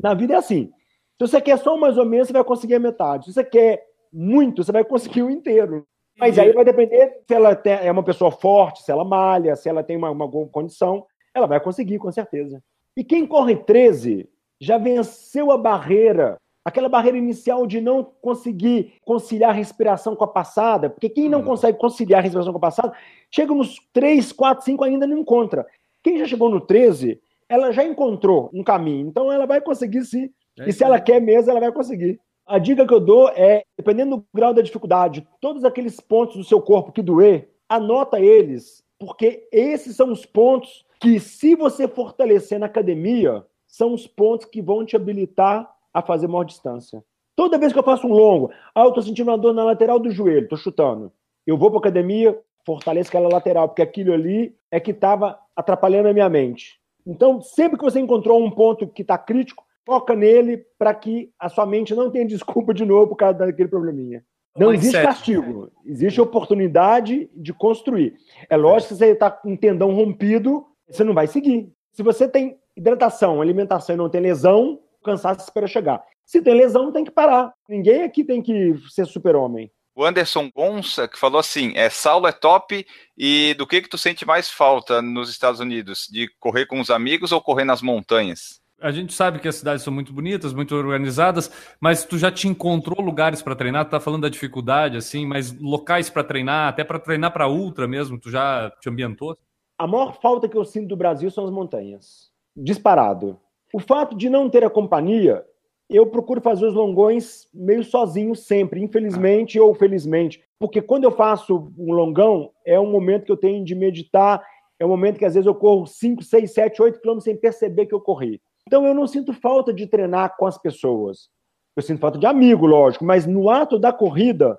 [0.00, 0.70] Na vida é assim.
[1.18, 3.26] Se você quer só mais ou menos, você vai conseguir a metade.
[3.26, 5.86] Se você quer muito, você vai conseguir o inteiro.
[6.18, 9.82] Mas aí vai depender se ela é uma pessoa forte, se ela malha, se ela
[9.82, 11.04] tem uma, uma boa condição.
[11.34, 12.62] Ela vai conseguir, com certeza.
[12.96, 19.50] E quem corre 13 já venceu a barreira, aquela barreira inicial de não conseguir conciliar
[19.50, 21.44] a respiração com a passada, porque quem não Hum.
[21.44, 22.92] consegue conciliar a respiração com a passada,
[23.30, 25.64] chega nos 3, 4, 5 ainda não encontra.
[26.02, 30.28] Quem já chegou no 13, ela já encontrou um caminho, então ela vai conseguir sim.
[30.58, 32.18] É E se ela quer mesmo, ela vai conseguir.
[32.44, 36.42] A dica que eu dou é, dependendo do grau da dificuldade, todos aqueles pontos do
[36.42, 42.58] seu corpo que doer, anota eles, porque esses são os pontos que, se você fortalecer
[42.58, 47.02] na academia, são os pontos que vão te habilitar a fazer maior distância.
[47.34, 49.98] Toda vez que eu faço um longo, ah, eu tô sentindo uma dor na lateral
[49.98, 51.10] do joelho, tô chutando.
[51.46, 56.12] Eu vou para academia, fortaleço aquela lateral, porque aquilo ali é que estava atrapalhando a
[56.12, 56.78] minha mente.
[57.06, 61.48] Então, sempre que você encontrou um ponto que está crítico, foca nele para que a
[61.48, 64.22] sua mente não tenha desculpa de novo por causa daquele probleminha.
[64.54, 64.96] Não Mindset.
[64.96, 68.16] existe castigo, existe oportunidade de construir.
[68.50, 71.70] É lógico que se você está com um tendão rompido, você não vai seguir.
[71.92, 76.02] Se você tem hidratação, alimentação e não tem lesão, cansaço espera chegar.
[76.24, 77.54] Se tem lesão, tem que parar.
[77.68, 79.70] Ninguém aqui tem que ser super-homem.
[79.94, 82.86] O Anderson Gonça, que falou assim: é, Saulo é top,
[83.16, 86.06] e do que que tu sente mais falta nos Estados Unidos?
[86.10, 88.60] De correr com os amigos ou correr nas montanhas?
[88.78, 91.50] A gente sabe que as cidades são muito bonitas, muito organizadas,
[91.80, 93.86] mas tu já te encontrou lugares para treinar?
[93.86, 97.88] Tu tá falando da dificuldade, assim, mas locais para treinar, até para treinar para ultra
[97.88, 99.34] mesmo, tu já te ambientou?
[99.78, 102.30] A maior falta que eu sinto do Brasil são as montanhas.
[102.54, 103.40] Disparado.
[103.76, 105.44] O fato de não ter a companhia,
[105.90, 110.42] eu procuro fazer os longões meio sozinho sempre, infelizmente ou felizmente.
[110.58, 114.42] Porque quando eu faço um longão, é um momento que eu tenho de meditar,
[114.80, 117.84] é um momento que às vezes eu corro 5, 6, 7, 8 quilômetros sem perceber
[117.84, 118.40] que eu corri.
[118.66, 121.28] Então eu não sinto falta de treinar com as pessoas.
[121.76, 124.58] Eu sinto falta de amigo, lógico, mas no ato da corrida,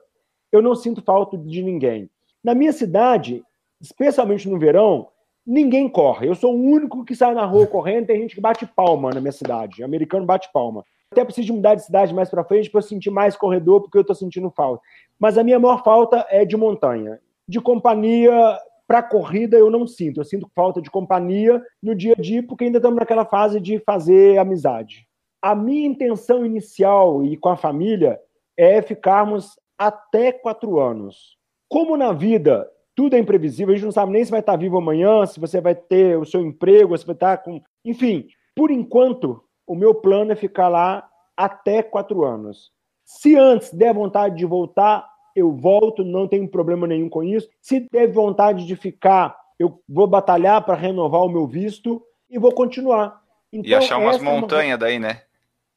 [0.51, 2.07] eu não sinto falta de ninguém.
[2.43, 3.43] Na minha cidade,
[3.81, 5.07] especialmente no verão,
[5.47, 6.27] ninguém corre.
[6.27, 9.21] Eu sou o único que sai na rua correndo, tem gente que bate palma na
[9.21, 9.81] minha cidade.
[9.81, 10.83] Americano bate palma.
[11.09, 13.97] Até preciso de mudar de cidade mais para frente para eu sentir mais corredor, porque
[13.97, 14.83] eu estou sentindo falta.
[15.17, 17.19] Mas a minha maior falta é de montanha.
[17.47, 20.19] De companhia para corrida eu não sinto.
[20.19, 23.79] Eu sinto falta de companhia no dia a dia, porque ainda estamos naquela fase de
[23.79, 25.07] fazer amizade.
[25.41, 28.19] A minha intenção inicial e com a família
[28.57, 31.37] é ficarmos até quatro anos.
[31.69, 34.75] Como na vida tudo é imprevisível, a gente não sabe nem se vai estar vivo
[34.79, 37.61] amanhã, se você vai ter o seu emprego, se vai estar com.
[37.85, 42.71] Enfim, por enquanto, o meu plano é ficar lá até quatro anos.
[43.05, 47.47] Se antes der vontade de voltar, eu volto, não tenho problema nenhum com isso.
[47.61, 52.51] Se der vontade de ficar, eu vou batalhar para renovar o meu visto e vou
[52.51, 53.21] continuar.
[53.53, 55.21] e achar umas essa é uma- montanhas daí, né?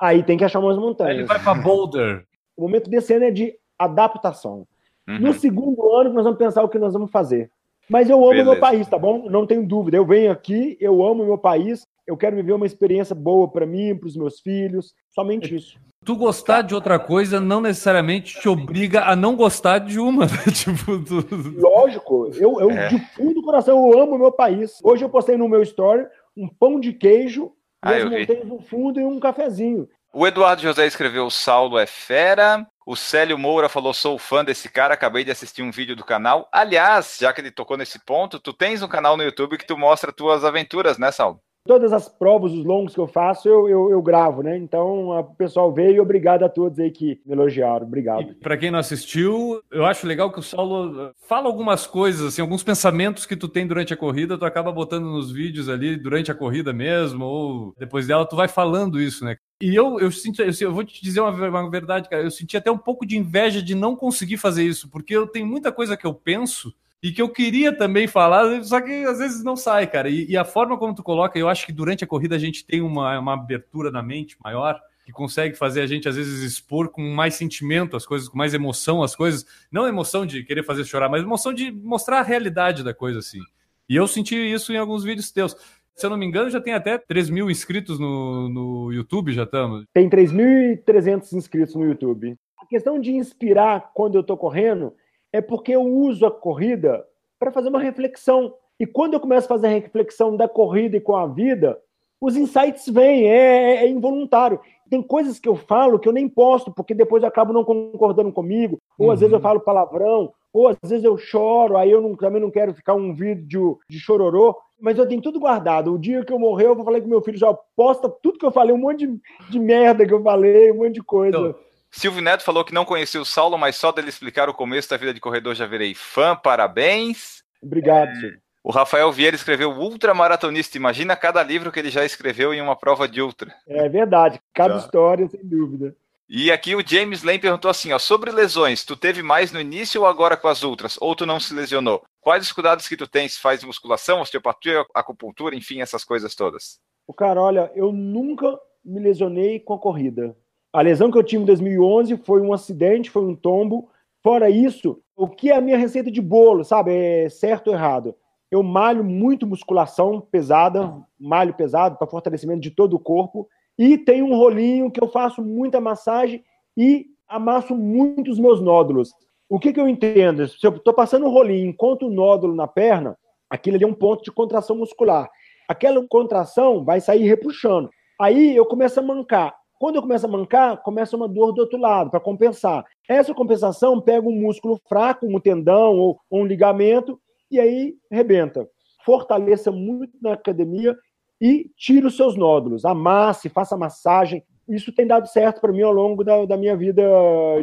[0.00, 1.14] Aí tem que achar umas montanhas.
[1.18, 2.26] ele vai para Boulder.
[2.56, 4.66] O momento desse ano é de adaptação.
[5.08, 5.18] Uhum.
[5.18, 7.50] No segundo ano, nós vamos pensar o que nós vamos fazer.
[7.88, 8.50] Mas eu amo o Beleza.
[8.52, 9.28] meu país, tá bom?
[9.28, 9.96] Não tenho dúvida.
[9.96, 13.66] Eu venho aqui, eu amo o meu país, eu quero viver uma experiência boa para
[13.66, 14.94] mim, para os meus filhos.
[15.08, 15.76] Somente isso.
[16.04, 20.26] Tu gostar de outra coisa não necessariamente te obriga a não gostar de uma.
[20.54, 21.26] tipo, tu...
[21.60, 22.88] Lógico, eu, eu É.
[22.88, 24.78] de fundo do coração, eu amo o meu país.
[24.82, 29.00] Hoje eu postei no meu story um pão de queijo, Ah, as montanhas no fundo
[29.00, 29.88] e um cafezinho.
[30.12, 32.66] O Eduardo José escreveu Saulo é fera.
[32.90, 36.48] O Célio Moura falou: sou fã desse cara, acabei de assistir um vídeo do canal.
[36.50, 39.78] Aliás, já que ele tocou nesse ponto, tu tens um canal no YouTube que tu
[39.78, 41.40] mostra tuas aventuras, né, Saulo?
[41.70, 44.58] Todas as provas, os longos que eu faço, eu, eu, eu gravo, né?
[44.58, 47.86] Então, o pessoal veio e obrigado a todos aí que me elogiaram.
[47.86, 48.34] Obrigado.
[48.40, 52.64] Para quem não assistiu, eu acho legal que o Saulo fala algumas coisas, assim, alguns
[52.64, 56.34] pensamentos que tu tem durante a corrida, tu acaba botando nos vídeos ali durante a
[56.34, 59.36] corrida mesmo, ou depois dela, tu vai falando isso, né?
[59.62, 62.56] E eu, eu sinto, eu, eu vou te dizer uma, uma verdade, cara, eu senti
[62.56, 65.96] até um pouco de inveja de não conseguir fazer isso, porque eu tenho muita coisa
[65.96, 69.86] que eu penso e que eu queria também falar, só que às vezes não sai,
[69.86, 70.10] cara.
[70.10, 72.64] E, e, a forma como tu coloca, eu acho que durante a corrida a gente
[72.64, 76.90] tem uma, uma abertura na mente maior, que consegue fazer a gente às vezes expor
[76.90, 79.46] com mais sentimento as coisas, com mais emoção as coisas.
[79.72, 83.40] Não emoção de querer fazer chorar, mas emoção de mostrar a realidade da coisa, assim.
[83.88, 85.56] E eu senti isso em alguns vídeos teus.
[85.94, 89.44] Se eu não me engano, já tem até 3 mil inscritos no, no YouTube, já
[89.44, 89.84] estamos.
[89.92, 92.36] Tem 3.300 inscritos no YouTube.
[92.58, 94.94] A questão de inspirar quando eu tô correndo
[95.32, 97.04] é porque eu uso a corrida
[97.38, 98.54] para fazer uma reflexão.
[98.78, 101.78] E quando eu começo a fazer a reflexão da corrida e com a vida,
[102.20, 104.60] os insights vêm, é, é, é, involuntário.
[104.90, 108.32] Tem coisas que eu falo que eu nem posto, porque depois eu acabo não concordando
[108.32, 109.12] comigo, ou uhum.
[109.12, 109.42] às vezes eu uhum.
[109.42, 113.14] falo palavrão, ou às vezes eu choro, aí eu não, também não quero ficar um
[113.14, 115.94] vídeo de chororô, mas eu tenho tudo guardado.
[115.94, 118.44] O dia que eu morrer, eu vou falar com meu filho, já posta tudo que
[118.44, 121.38] eu falei, um monte de, de merda que eu falei, um monte de coisa.
[121.38, 121.54] Então,
[121.90, 124.96] Silvio Neto falou que não conhecia o Saulo, mas só dele explicar o começo da
[124.96, 126.36] vida de corredor já virei fã.
[126.36, 127.42] Parabéns.
[127.62, 128.38] Obrigado, é...
[128.62, 130.76] O Rafael Vieira escreveu Ultramaratonista.
[130.76, 133.54] Imagina cada livro que ele já escreveu em uma prova de ultra.
[133.66, 134.80] É verdade, cada já.
[134.80, 135.96] história, sem dúvida.
[136.28, 140.02] E aqui o James Lane perguntou assim: ó, sobre lesões, tu teve mais no início
[140.02, 140.98] ou agora com as ultras?
[141.00, 142.04] Ou tu não se lesionou?
[142.20, 143.38] Quais os cuidados que tu tens?
[143.38, 146.78] Faz musculação, osteopatia, acupuntura, enfim, essas coisas todas?
[147.06, 150.36] O cara, olha, eu nunca me lesionei com a corrida.
[150.72, 153.88] A lesão que eu tive em 2011 foi um acidente, foi um tombo.
[154.22, 156.92] Fora isso, o que é a minha receita de bolo, sabe?
[156.92, 158.14] É certo ou errado?
[158.50, 163.48] Eu malho muito musculação pesada, malho pesado para fortalecimento de todo o corpo.
[163.78, 166.44] E tem um rolinho que eu faço muita massagem
[166.76, 169.12] e amasso muito os meus nódulos.
[169.48, 170.46] O que, que eu entendo?
[170.46, 173.16] Se eu estou passando um rolinho enquanto o nódulo na perna,
[173.48, 175.28] aquilo ali é um ponto de contração muscular.
[175.68, 177.90] Aquela contração vai sair repuxando.
[178.20, 179.59] Aí eu começo a mancar.
[179.80, 182.84] Quando eu começo a mancar, começa uma dor do outro lado, para compensar.
[183.08, 187.18] Essa compensação pega um músculo fraco, um tendão ou, um ligamento,
[187.50, 188.68] e aí rebenta.
[189.06, 190.94] Fortaleça muito na academia
[191.40, 192.84] e tire os seus nódulos.
[192.84, 194.44] Amasse, faça massagem.
[194.68, 197.02] Isso tem dado certo para mim ao longo da, da, minha vida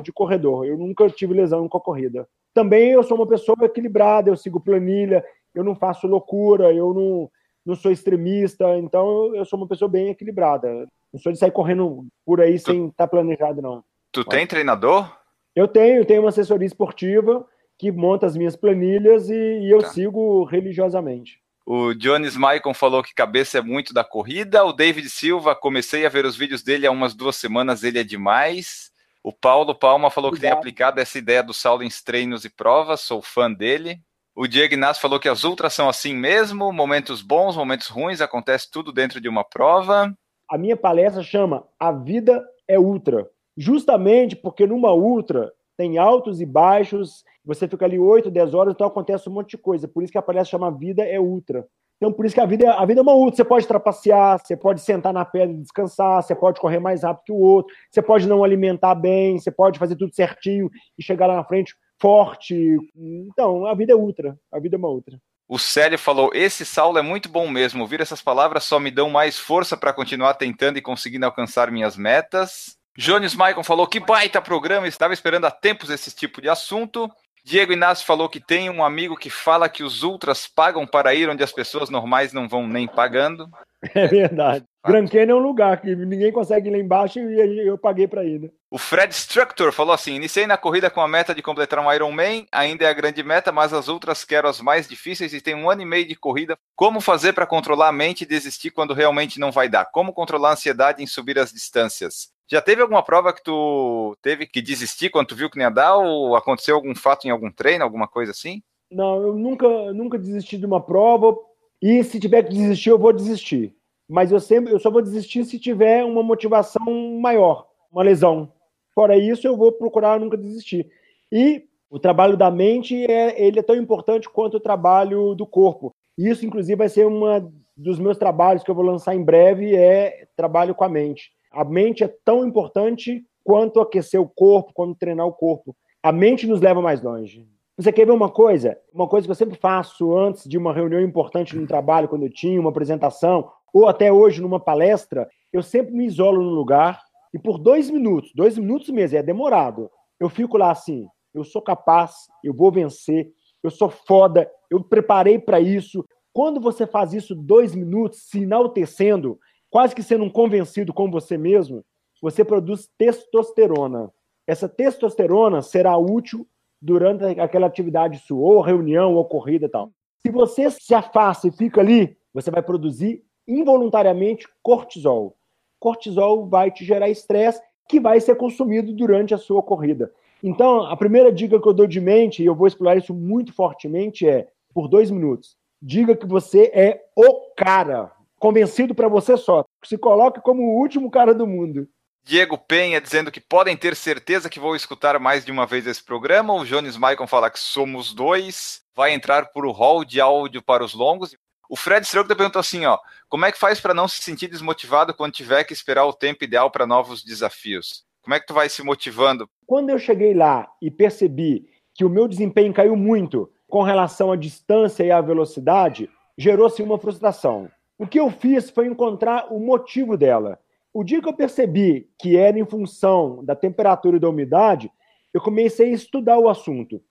[0.02, 0.66] de corredor.
[0.66, 2.28] Eu nunca tive lesão com a corrida.
[2.52, 7.30] Também eu sou uma pessoa equilibrada, eu sigo planilha, eu não faço loucura, eu não,
[7.68, 10.88] não sou extremista, então eu sou uma pessoa bem equilibrada.
[11.12, 13.84] Não sou de sair correndo por aí tu, sem estar tá planejado, não.
[14.10, 15.14] Tu tem treinador?
[15.54, 17.46] Eu tenho, eu tenho uma assessoria esportiva
[17.78, 19.90] que monta as minhas planilhas e, e eu tá.
[19.90, 21.42] sigo religiosamente.
[21.66, 24.64] O Jones Maicon falou que cabeça é muito da corrida.
[24.64, 28.04] O David Silva, comecei a ver os vídeos dele há umas duas semanas, ele é
[28.04, 28.90] demais.
[29.22, 30.52] O Paulo Palma falou Obrigado.
[30.52, 34.00] que tem aplicado essa ideia do Saulo em treinos e provas, sou fã dele.
[34.38, 38.70] O Diego Inácio falou que as ultras são assim mesmo, momentos bons, momentos ruins, acontece
[38.72, 40.16] tudo dentro de uma prova
[40.50, 43.30] a minha palestra chama A Vida é Ultra.
[43.58, 48.88] Justamente porque numa ultra tem altos e baixos, você fica ali 8, 10 horas, então
[48.88, 49.88] acontece um monte de coisa.
[49.88, 51.68] Por isso que a palestra chama Vida é Ultra.
[51.98, 53.38] Então, por isso que a vida, é, a vida é uma ultra.
[53.38, 57.24] Você pode trapacear, você pode sentar na pedra e descansar, você pode correr mais rápido
[57.26, 61.26] que o outro, você pode não alimentar bem, você pode fazer tudo certinho e chegar
[61.26, 62.78] lá na frente forte.
[62.96, 64.38] Então, a vida é ultra.
[64.52, 65.20] A vida é uma ultra.
[65.48, 67.82] O Célio falou: Esse Saulo é muito bom mesmo.
[67.82, 71.96] Ouvir essas palavras só me dão mais força para continuar tentando e conseguindo alcançar minhas
[71.96, 72.76] metas.
[72.98, 77.10] Jones Maicon falou: Que baita programa, estava esperando há tempos esse tipo de assunto.
[77.48, 81.30] Diego Inácio falou que tem um amigo que fala que os ultras pagam para ir
[81.30, 83.50] onde as pessoas normais não vão nem pagando.
[83.96, 84.66] É verdade.
[84.86, 88.26] Grand Canyon é um lugar que ninguém consegue ir lá embaixo e eu paguei para
[88.26, 88.42] ir.
[88.42, 88.50] Né?
[88.70, 92.46] O Fred Structor falou assim: iniciei na corrida com a meta de completar um Ironman,
[92.52, 95.70] ainda é a grande meta, mas as outras quero as mais difíceis e tem um
[95.70, 96.58] ano e meio de corrida.
[96.76, 99.86] Como fazer para controlar a mente e desistir quando realmente não vai dar?
[99.86, 102.28] Como controlar a ansiedade em subir as distâncias?
[102.50, 105.72] Já teve alguma prova que tu teve que desistir quando tu viu que não ia
[105.72, 105.98] dar?
[105.98, 108.62] Ou aconteceu algum fato em algum treino, alguma coisa assim?
[108.90, 111.36] Não, eu nunca, nunca desisti de uma prova.
[111.82, 113.78] E se tiver que desistir, eu vou desistir
[114.08, 118.52] mas eu sempre eu só vou desistir se tiver uma motivação maior, uma lesão.
[118.96, 120.90] Fora isso, eu vou procurar nunca desistir.
[121.32, 125.94] E o trabalho da mente é ele é tão importante quanto o trabalho do corpo.
[126.18, 130.28] Isso, inclusive, vai ser um dos meus trabalhos que eu vou lançar em breve é
[130.36, 131.32] trabalho com a mente.
[131.52, 135.76] A mente é tão importante quanto aquecer o corpo, quanto treinar o corpo.
[136.04, 137.48] A mente nos leva mais longe.
[137.78, 138.78] Você quer ver uma coisa?
[138.92, 142.34] Uma coisa que eu sempre faço antes de uma reunião importante no trabalho, quando eu
[142.34, 147.02] tinha uma apresentação ou até hoje numa palestra, eu sempre me isolo no lugar
[147.34, 151.62] e por dois minutos, dois minutos mesmo, é demorado, eu fico lá assim, eu sou
[151.62, 153.32] capaz, eu vou vencer,
[153.62, 156.04] eu sou foda, eu preparei para isso.
[156.34, 159.40] Quando você faz isso dois minutos, se enaltecendo,
[159.70, 161.84] quase que sendo um convencido com você mesmo,
[162.22, 164.12] você produz testosterona.
[164.46, 166.48] Essa testosterona será útil
[166.82, 169.92] durante aquela atividade sua, ou reunião, ou corrida e tal.
[170.26, 175.36] Se você se afasta e fica ali, você vai produzir involuntariamente cortisol.
[175.80, 180.12] Cortisol vai te gerar estresse que vai ser consumido durante a sua corrida.
[180.44, 183.54] Então, a primeira dica que eu dou de mente, e eu vou explorar isso muito
[183.54, 185.58] fortemente, é por dois minutos.
[185.82, 189.66] Diga que você é o cara, convencido para você só.
[189.86, 191.88] Se coloque como o último cara do mundo.
[192.24, 196.04] Diego Penha dizendo que podem ter certeza que vou escutar mais de uma vez esse
[196.04, 196.54] programa.
[196.54, 198.82] O Jones Maicon fala que somos dois.
[198.94, 201.36] Vai entrar por o hall de áudio para os longos.
[201.70, 202.98] O Fred Stroke perguntou assim, ó,
[203.30, 206.44] como é que faz para não se sentir desmotivado quando tiver que esperar o tempo
[206.44, 208.04] ideal para novos desafios?
[208.22, 209.50] Como é que tu vai se motivando?
[209.66, 214.36] Quando eu cheguei lá e percebi que o meu desempenho caiu muito com relação à
[214.36, 217.70] distância e à velocidade, gerou-se uma frustração.
[218.00, 220.60] O que eu fiz foi encontrar o motivo dela.
[220.94, 224.92] O dia que eu percebi que era em função da temperatura e da umidade,
[225.34, 227.02] eu comecei a estudar o assunto.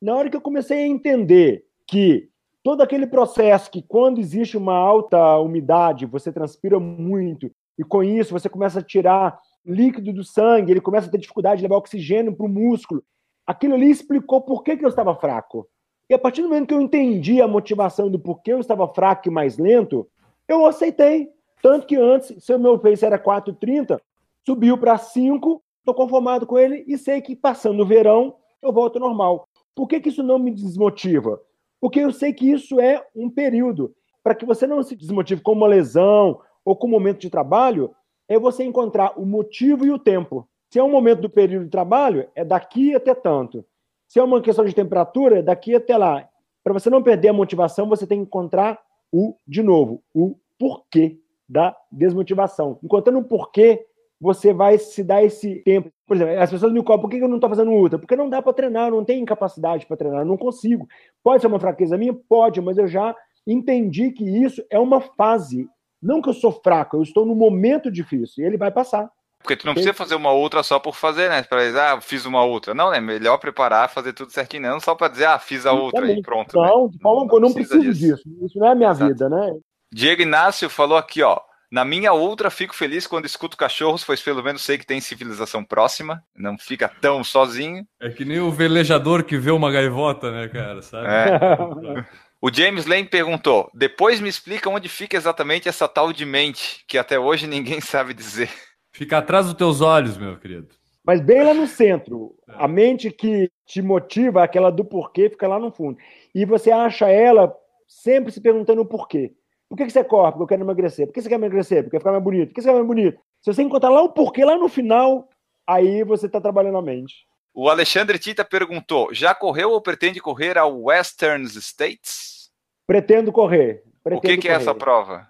[0.00, 2.28] Na hora que eu comecei a entender que
[2.62, 8.32] todo aquele processo que quando existe uma alta umidade, você transpira muito e com isso
[8.32, 12.36] você começa a tirar líquido do sangue, ele começa a ter dificuldade de levar oxigênio
[12.36, 13.02] para o músculo.
[13.46, 15.66] Aquilo ali explicou por que, que eu estava fraco.
[16.08, 19.28] E a partir do momento que eu entendi a motivação do porquê eu estava fraco
[19.28, 20.06] e mais lento,
[20.48, 21.30] eu aceitei.
[21.62, 23.98] Tanto que antes, se o meu pace era 4,30,
[24.44, 28.98] subiu para 5, estou conformado com ele e sei que passando o verão eu volto
[28.98, 29.48] normal.
[29.74, 31.40] Por que, que isso não me desmotiva?
[31.80, 33.94] Porque eu sei que isso é um período.
[34.22, 37.94] Para que você não se desmotive com uma lesão ou com um momento de trabalho,
[38.28, 40.48] é você encontrar o motivo e o tempo.
[40.70, 43.64] Se é um momento do período de trabalho, é daqui até tanto.
[44.08, 46.28] Se é uma questão de temperatura, é daqui até lá.
[46.62, 48.80] Para você não perder a motivação, você tem que encontrar
[49.16, 52.80] o, de novo, o porquê da desmotivação.
[52.82, 53.86] Encontrando um porquê,
[54.20, 55.88] você vai se dar esse tempo.
[56.04, 57.96] Por exemplo, as pessoas me cobram, por que eu não estou fazendo ultra?
[57.96, 60.88] Porque não dá para treinar, não tenho capacidade para treinar, não consigo.
[61.22, 62.12] Pode ser uma fraqueza minha?
[62.12, 63.14] Pode, mas eu já
[63.46, 65.68] entendi que isso é uma fase.
[66.02, 69.08] Não que eu sou fraco, eu estou num momento difícil e ele vai passar.
[69.44, 71.42] Porque tu não precisa fazer uma outra só por fazer, né?
[71.42, 72.72] Para dizer, ah, fiz uma outra.
[72.72, 76.10] Não, é melhor preparar, fazer tudo certinho, não só para dizer, ah, fiz a outra
[76.10, 76.56] e pronto.
[76.56, 76.90] Não, né?
[76.90, 78.00] de forma não, não preciso disso.
[78.00, 78.22] disso.
[78.42, 79.12] Isso não é a minha Exato.
[79.12, 79.52] vida, né?
[79.92, 81.38] Diego Inácio falou aqui, ó.
[81.70, 85.62] Na minha outra, fico feliz quando escuto cachorros, pois pelo menos sei que tem civilização
[85.62, 87.86] próxima, não fica tão sozinho.
[88.00, 90.80] É que nem o velejador que vê uma gaivota, né, cara?
[90.80, 91.06] Sabe?
[91.06, 92.06] É.
[92.40, 96.96] o James Lane perguntou: depois me explica onde fica exatamente essa tal de mente, que
[96.96, 98.48] até hoje ninguém sabe dizer.
[98.94, 100.68] Fica atrás dos teus olhos, meu querido.
[101.04, 102.34] Mas bem lá no centro.
[102.48, 105.98] A mente que te motiva, aquela do porquê, fica lá no fundo.
[106.32, 107.54] E você acha ela
[107.88, 109.32] sempre se perguntando o porquê.
[109.68, 110.30] Por que, você corre?
[110.30, 111.06] Porque eu quero emagrecer.
[111.06, 111.82] Por que você quer emagrecer?
[111.82, 112.48] Porque quer ficar mais bonito.
[112.48, 113.18] Por que você quer mais bonito?
[113.42, 115.28] Se você encontrar lá o porquê, lá no final,
[115.66, 117.26] aí você está trabalhando a mente.
[117.52, 122.52] O Alexandre Tita perguntou: já correu ou pretende correr ao Western States?
[122.86, 123.82] Pretendo correr.
[124.04, 125.28] Pretendo o que, que é essa prova?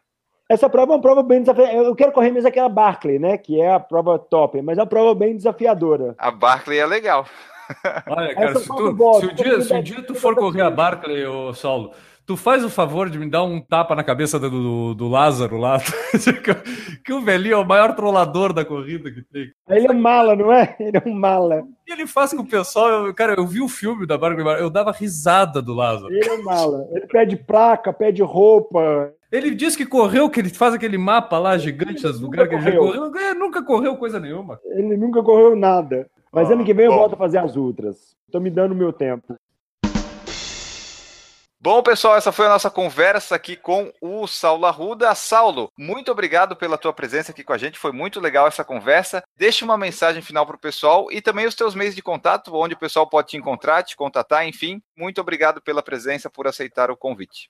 [0.49, 1.76] Essa prova é uma prova bem desafiadora.
[1.78, 3.38] Eu quero correr mesmo aquela Barclay, né?
[3.38, 6.14] Que é a prova top, mas é uma prova bem desafiadora.
[6.18, 7.26] A Barclay é legal.
[8.07, 11.26] Olha, cara, se, tu, se, um dia, se um dia tu for correr a Barclay,
[11.26, 11.92] ô Saulo,
[12.26, 15.59] Tu faz o favor de me dar um tapa na cabeça do, do, do Lázaro
[15.59, 15.76] lá,
[17.05, 19.53] que o velhinho é o maior trollador da corrida que tem.
[19.68, 20.74] Ele é mala, não é?
[20.80, 21.64] Ele é um mala.
[21.86, 24.70] E ele faz com o pessoal, eu, cara, eu vi o filme da Bárbara, eu
[24.70, 26.11] dava risada do Lázaro.
[26.11, 26.88] Ele é mala.
[26.92, 29.12] Ele pede placa, pede roupa.
[29.35, 32.70] Ele diz que correu, que ele faz aquele mapa lá gigante dos lugares que ele
[32.70, 33.12] já correu.
[33.12, 34.61] Ele é, nunca correu coisa nenhuma.
[34.64, 36.09] Ele nunca correu nada.
[36.32, 36.95] Mas ah, ano que vem bom.
[36.95, 38.16] eu volto a fazer as ultras.
[38.30, 39.35] Tô me dando meu tempo.
[41.61, 45.12] Bom, pessoal, essa foi a nossa conversa aqui com o Saulo Arruda.
[45.16, 47.76] Saulo, muito obrigado pela tua presença aqui com a gente.
[47.76, 49.20] Foi muito legal essa conversa.
[49.37, 52.74] Deixa uma mensagem final para o pessoal e também os teus meios de contato, onde
[52.74, 54.80] o pessoal pode te encontrar, te contatar, enfim.
[54.97, 57.49] Muito obrigado pela presença, por aceitar o convite.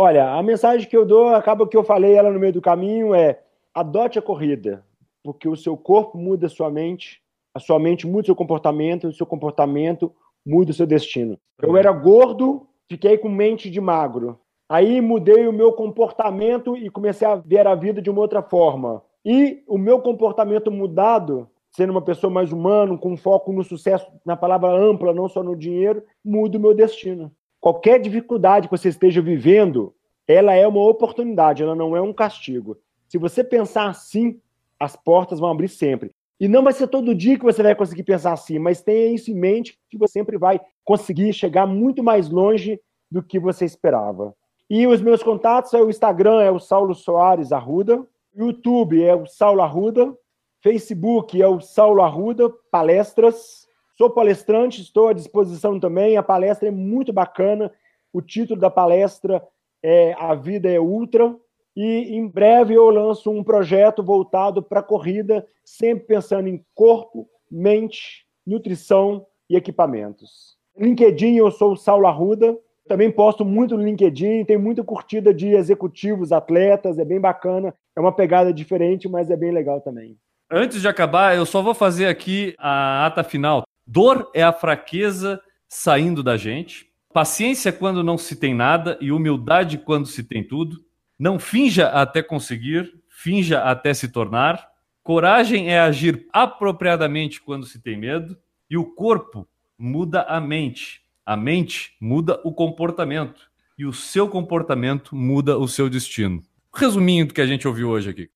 [0.00, 3.12] Olha, a mensagem que eu dou, acaba que eu falei ela no meio do caminho,
[3.12, 3.40] é
[3.74, 4.84] adote a corrida,
[5.24, 7.20] porque o seu corpo muda a sua mente,
[7.52, 10.14] a sua mente muda o seu comportamento, o seu comportamento
[10.46, 11.36] muda o seu destino.
[11.60, 14.38] Eu era gordo, fiquei com mente de magro.
[14.68, 19.02] Aí mudei o meu comportamento e comecei a ver a vida de uma outra forma.
[19.24, 24.36] E o meu comportamento mudado, sendo uma pessoa mais humana, com foco no sucesso, na
[24.36, 27.32] palavra ampla, não só no dinheiro, muda o meu destino.
[27.60, 29.94] Qualquer dificuldade que você esteja vivendo,
[30.26, 32.78] ela é uma oportunidade, ela não é um castigo.
[33.08, 34.40] Se você pensar assim,
[34.78, 36.10] as portas vão abrir sempre.
[36.40, 39.30] E não vai ser todo dia que você vai conseguir pensar assim, mas tenha isso
[39.30, 42.80] em mente que você sempre vai conseguir chegar muito mais longe
[43.10, 44.34] do que você esperava.
[44.70, 48.06] E os meus contatos é o Instagram é o Saulo Soares Arruda,
[48.36, 50.14] YouTube é o Saulo Arruda,
[50.62, 53.67] Facebook é o Saulo Arruda Palestras.
[53.98, 56.16] Sou palestrante, estou à disposição também.
[56.16, 57.72] A palestra é muito bacana.
[58.12, 59.42] O título da palestra
[59.82, 61.34] é A Vida é Ultra.
[61.74, 67.28] E em breve eu lanço um projeto voltado para a corrida, sempre pensando em corpo,
[67.50, 70.56] mente, nutrição e equipamentos.
[70.78, 72.56] LinkedIn, eu sou o Saulo Arruda.
[72.86, 77.74] Também posto muito no LinkedIn, tem muita curtida de executivos, atletas, é bem bacana.
[77.96, 80.16] É uma pegada diferente, mas é bem legal também.
[80.48, 83.67] Antes de acabar, eu só vou fazer aqui a ata final.
[83.90, 86.86] Dor é a fraqueza saindo da gente.
[87.10, 90.84] Paciência quando não se tem nada e humildade quando se tem tudo.
[91.18, 94.68] Não finja até conseguir, finja até se tornar.
[95.02, 98.36] Coragem é agir apropriadamente quando se tem medo.
[98.68, 101.00] E o corpo muda a mente.
[101.24, 103.40] A mente muda o comportamento.
[103.78, 106.42] E o seu comportamento muda o seu destino.
[106.74, 108.30] Resuminho do que a gente ouviu hoje aqui.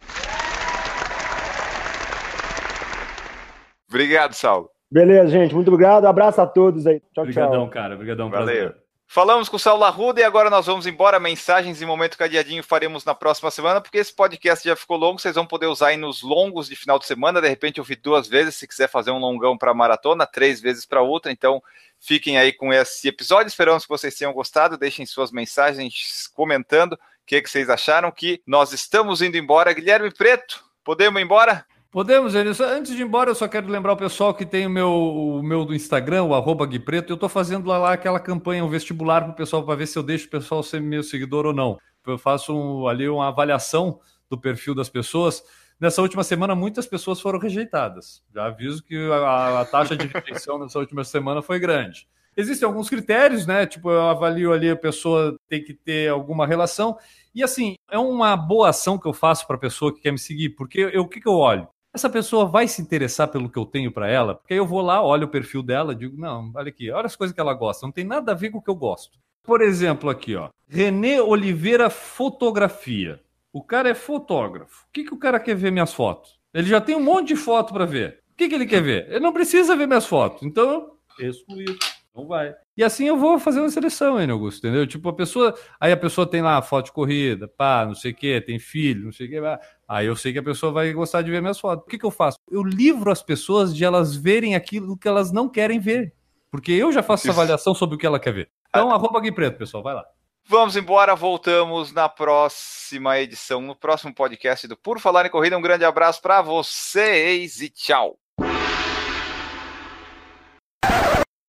[3.86, 4.72] Obrigado, Saulo.
[4.93, 5.55] Beleza, gente.
[5.55, 6.05] Muito obrigado.
[6.05, 7.01] Abraço a todos aí.
[7.14, 7.68] Tchau, Obrigadão, tchau.
[7.70, 7.95] cara.
[7.95, 8.28] Obrigadão.
[8.28, 8.47] Valeu.
[8.47, 8.76] prazer.
[9.07, 11.18] Falamos com o Saulo Arruda e agora nós vamos embora.
[11.18, 15.18] Mensagens e momento cadeadinho faremos na próxima semana, porque esse podcast já ficou longo.
[15.18, 17.40] Vocês vão poder usar aí nos longos de final de semana.
[17.40, 18.57] De repente, eu vi duas vezes.
[18.57, 21.32] Se quiser fazer um longão para maratona, três vezes para outra.
[21.32, 21.62] Então,
[21.99, 23.49] fiquem aí com esse episódio.
[23.49, 24.76] Esperamos que vocês tenham gostado.
[24.76, 28.11] Deixem suas mensagens comentando o que, que vocês acharam.
[28.11, 29.72] Que nós estamos indo embora.
[29.72, 31.64] Guilherme Preto, podemos ir embora?
[31.93, 32.64] Podemos, Enilson.
[32.64, 35.43] Antes de ir embora, eu só quero lembrar o pessoal que tem o meu, o
[35.43, 37.12] meu do Instagram, o arroba Gui Preto.
[37.12, 40.03] Eu tô fazendo lá, lá aquela campanha, um vestibular pro pessoal para ver se eu
[40.03, 41.76] deixo o pessoal ser meu seguidor ou não.
[42.07, 45.45] Eu faço um- ali uma avaliação do perfil das pessoas.
[45.78, 48.22] Nessa última semana, muitas pessoas foram rejeitadas.
[48.34, 52.09] Já aviso que a, a taxa de rejeição nessa última semana foi grande.
[52.34, 53.66] Existem alguns critérios, né?
[53.66, 56.97] Tipo, eu avalio ali a pessoa tem que ter alguma relação.
[57.34, 60.18] E assim, é uma boa ação que eu faço para a pessoa que quer me
[60.18, 61.68] seguir, porque eu, o que, que eu olho?
[61.95, 64.34] Essa pessoa vai se interessar pelo que eu tenho para ela?
[64.34, 67.16] Porque aí eu vou lá, olho o perfil dela, digo, não, olha aqui, olha as
[67.16, 69.18] coisas que ela gosta, não tem nada a ver com o que eu gosto.
[69.43, 73.20] Por exemplo, aqui, ó, Renê Oliveira Fotografia.
[73.53, 74.86] O cara é fotógrafo.
[74.88, 76.40] O que, que o cara quer ver minhas fotos?
[76.55, 78.20] Ele já tem um monte de foto para ver.
[78.32, 79.07] O que, que ele quer ver?
[79.11, 80.43] Ele não precisa ver minhas fotos.
[80.43, 81.66] Então, eu excluí.
[82.14, 82.54] Não vai.
[82.76, 84.86] E assim eu vou fazendo a seleção, hein, Augusto, entendeu?
[84.86, 85.54] Tipo, a pessoa.
[85.80, 89.06] Aí a pessoa tem lá foto de corrida, pá, não sei o quê, tem filho,
[89.06, 89.40] não sei o quê.
[89.88, 91.84] Aí eu sei que a pessoa vai gostar de ver minhas fotos.
[91.86, 92.38] O que, que eu faço?
[92.50, 96.14] Eu livro as pessoas de elas verem aquilo que elas não querem ver.
[96.50, 97.40] Porque eu já faço essa Isso.
[97.40, 98.50] avaliação sobre o que ela quer ver.
[98.68, 100.04] Então, arroba Gui Preto, pessoal, vai lá.
[100.46, 105.56] Vamos embora, voltamos na próxima edição, no próximo podcast do Por Falar em Corrida.
[105.56, 108.18] Um grande abraço para vocês e tchau.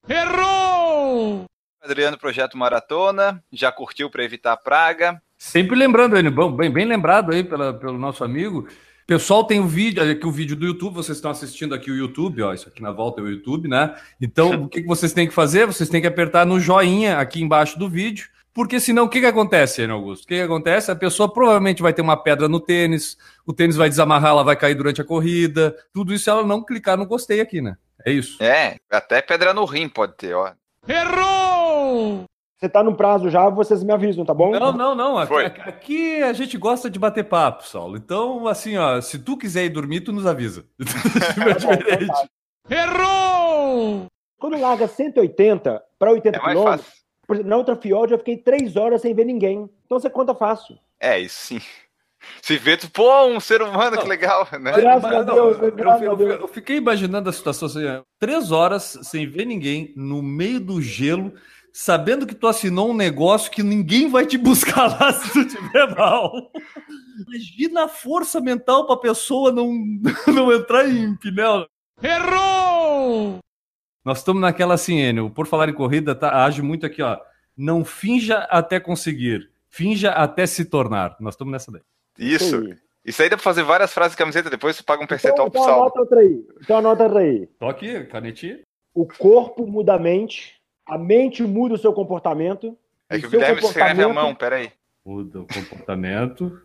[0.07, 0.52] Errou!
[1.83, 5.21] Adriano, Projeto Maratona, já curtiu para evitar a praga?
[5.37, 8.65] Sempre lembrando, bom, bem, bem lembrado aí pela, pelo nosso amigo.
[9.05, 12.41] Pessoal, tem o vídeo, aqui o vídeo do YouTube, vocês estão assistindo aqui o YouTube,
[12.41, 13.93] ó, isso aqui na volta é o YouTube, né?
[14.21, 15.65] Então, o que, que vocês têm que fazer?
[15.67, 19.25] Vocês têm que apertar no joinha aqui embaixo do vídeo, porque senão o que, que
[19.25, 20.23] acontece, Enio Augusto?
[20.23, 20.89] O que, que acontece?
[20.89, 24.55] A pessoa provavelmente vai ter uma pedra no tênis, o tênis vai desamarrar, ela vai
[24.55, 27.75] cair durante a corrida, tudo isso se ela não clicar no gostei aqui, né?
[28.05, 28.41] É isso.
[28.41, 30.53] É, até pedra no rim pode ter, ó.
[30.87, 31.52] Errou!
[32.63, 34.51] Você tá no prazo já, vocês me avisam, tá bom?
[34.51, 35.17] Não, não, não.
[35.17, 37.97] Aqui, aqui a gente gosta de bater papo, Saulo.
[37.97, 40.63] Então, assim, ó, se tu quiser ir dormir, tu nos avisa.
[40.79, 42.27] Tá bom, então tá.
[42.73, 44.05] Errou!
[44.39, 46.87] Quando larga 180 para 80 É quilômetros,
[47.43, 49.69] na outra fiord eu fiquei três horas sem ver ninguém.
[49.85, 50.77] Então você conta fácil.
[51.01, 51.61] É, isso sim.
[52.41, 54.71] Se vê, tu, pô, um ser humano, que legal, né?
[54.71, 56.39] Graças a não, Deus, eu- graças eu, a Deus.
[56.39, 57.81] eu fiquei imaginando a situação assim,
[58.17, 61.33] três horas sem ver ninguém, no meio do gelo,
[61.73, 65.95] sabendo que tu assinou um negócio que ninguém vai te buscar lá se tu tiver
[65.95, 66.31] mal.
[67.27, 69.73] Imagina a força mental pra pessoa não,
[70.31, 71.65] não entrar em pneu.
[72.01, 73.39] Errou!
[74.05, 77.17] Nós estamos naquela assim, Enio, por falar em corrida, tá, age muito aqui, ó.
[77.55, 81.15] Não finja até conseguir, finja até se tornar.
[81.19, 81.81] Nós estamos nessa daí.
[82.19, 82.57] Isso.
[82.57, 82.77] aí.
[83.05, 85.51] Isso aí dá pra fazer várias frases de camiseta, depois tu paga um Então, percentual
[85.51, 85.81] pro então saldo.
[85.81, 86.45] anota outra aí.
[86.61, 87.47] Então anota outra aí.
[87.59, 88.59] Tô aqui, canetinha.
[88.93, 90.55] O corpo muda a mente,
[90.87, 92.77] a mente muda o seu comportamento.
[93.09, 94.71] É que o Guilherme escreve a comportamento- mão, peraí.
[95.05, 96.61] Muda o comportamento.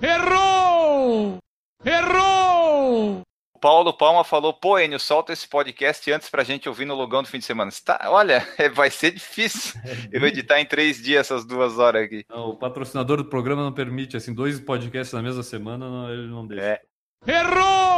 [0.00, 1.36] Errou!
[1.84, 3.20] Errou!
[3.60, 7.28] Paulo Palma falou: pô, Enio, solta esse podcast antes pra gente ouvir no logão do
[7.28, 7.70] fim de semana.
[7.84, 8.44] Tá, olha,
[8.74, 12.24] vai ser difícil eu editar em três dias essas duas horas aqui.
[12.28, 16.28] Não, o patrocinador do programa não permite, assim, dois podcasts na mesma semana, não, ele
[16.28, 16.64] não deixa.
[16.64, 16.82] É.
[17.24, 17.91] Errou!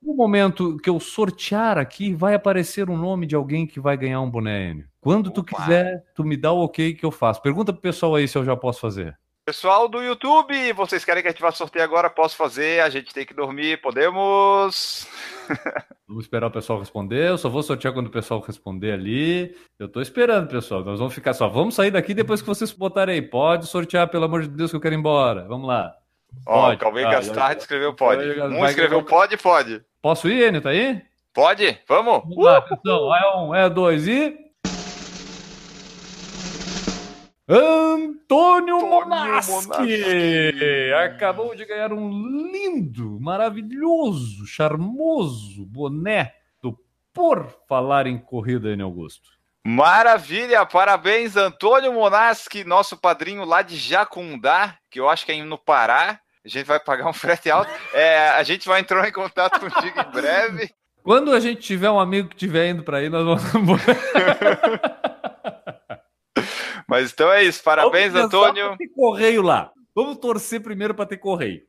[0.00, 4.20] No momento que eu sortear aqui, vai aparecer o nome de alguém que vai ganhar
[4.20, 4.86] um boné, Enio.
[5.00, 5.56] Quando tu Opa.
[5.56, 7.42] quiser, tu me dá o ok que eu faço.
[7.42, 9.18] Pergunta pro pessoal aí se eu já posso fazer.
[9.44, 12.10] Pessoal do YouTube, vocês querem que a gente vá sorteio agora?
[12.10, 15.08] Posso fazer, a gente tem que dormir, podemos?
[16.06, 17.30] Vamos esperar o pessoal responder.
[17.30, 19.56] Eu só vou sortear quando o pessoal responder ali.
[19.78, 20.84] Eu tô esperando, pessoal.
[20.84, 21.48] Nós vamos ficar só.
[21.48, 23.22] Vamos sair daqui depois que vocês botarem aí.
[23.22, 25.46] Pode sortear, pelo amor de Deus, que eu quero ir embora.
[25.48, 25.94] Vamos lá.
[26.46, 26.76] Ó, Pode.
[26.76, 28.22] o Calvin Ah, Gastardi escreveu pode.
[28.40, 29.82] Um escreveu pode, pode.
[30.00, 30.60] Posso ir, Enio?
[30.62, 31.02] Tá aí?
[31.34, 31.78] Pode?
[31.88, 32.22] Vamos?
[32.22, 33.14] Vamos lá, atenção.
[33.14, 34.36] É um, é dois e.
[37.50, 40.92] Antônio Antônio Monaschi Monaschi.
[41.02, 42.10] acabou de ganhar um
[42.52, 46.78] lindo, maravilhoso, charmoso boné do
[47.12, 49.30] Por Falar em Corrida, Enio Augusto.
[49.68, 55.58] Maravilha, parabéns, Antônio Monaschi, nosso padrinho lá de Jacundá, que eu acho que é no
[55.58, 56.18] Pará.
[56.42, 57.70] A gente vai pagar um frete alto.
[57.92, 60.70] É, a gente vai entrar em contato contigo em breve.
[61.02, 63.82] Quando a gente tiver um amigo que estiver indo para aí, nós vamos.
[66.88, 68.74] Mas então é isso, parabéns, Vamos Antônio.
[68.94, 69.70] correio lá.
[69.94, 71.60] Vamos torcer primeiro para ter correio.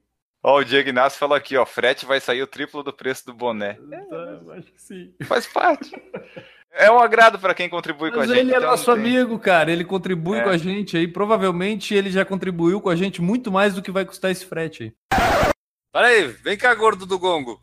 [0.42, 3.34] Ó, o Diego Inácio falou aqui, ó, frete vai sair o triplo do preço do
[3.34, 3.78] boné.
[4.10, 5.14] Eu acho que sim.
[5.26, 5.92] Faz parte.
[6.72, 8.40] É um agrado para quem contribui com a Mas gente.
[8.40, 9.72] ele é então nosso tem- amigo, cara.
[9.72, 10.44] Ele contribui É.
[10.44, 11.08] com a gente aí.
[11.08, 14.84] Provavelmente ele já contribuiu com a gente muito mais do que vai custar esse frete
[14.84, 15.20] aí.
[15.92, 17.60] Peraí, vem cá, gordo do gongo.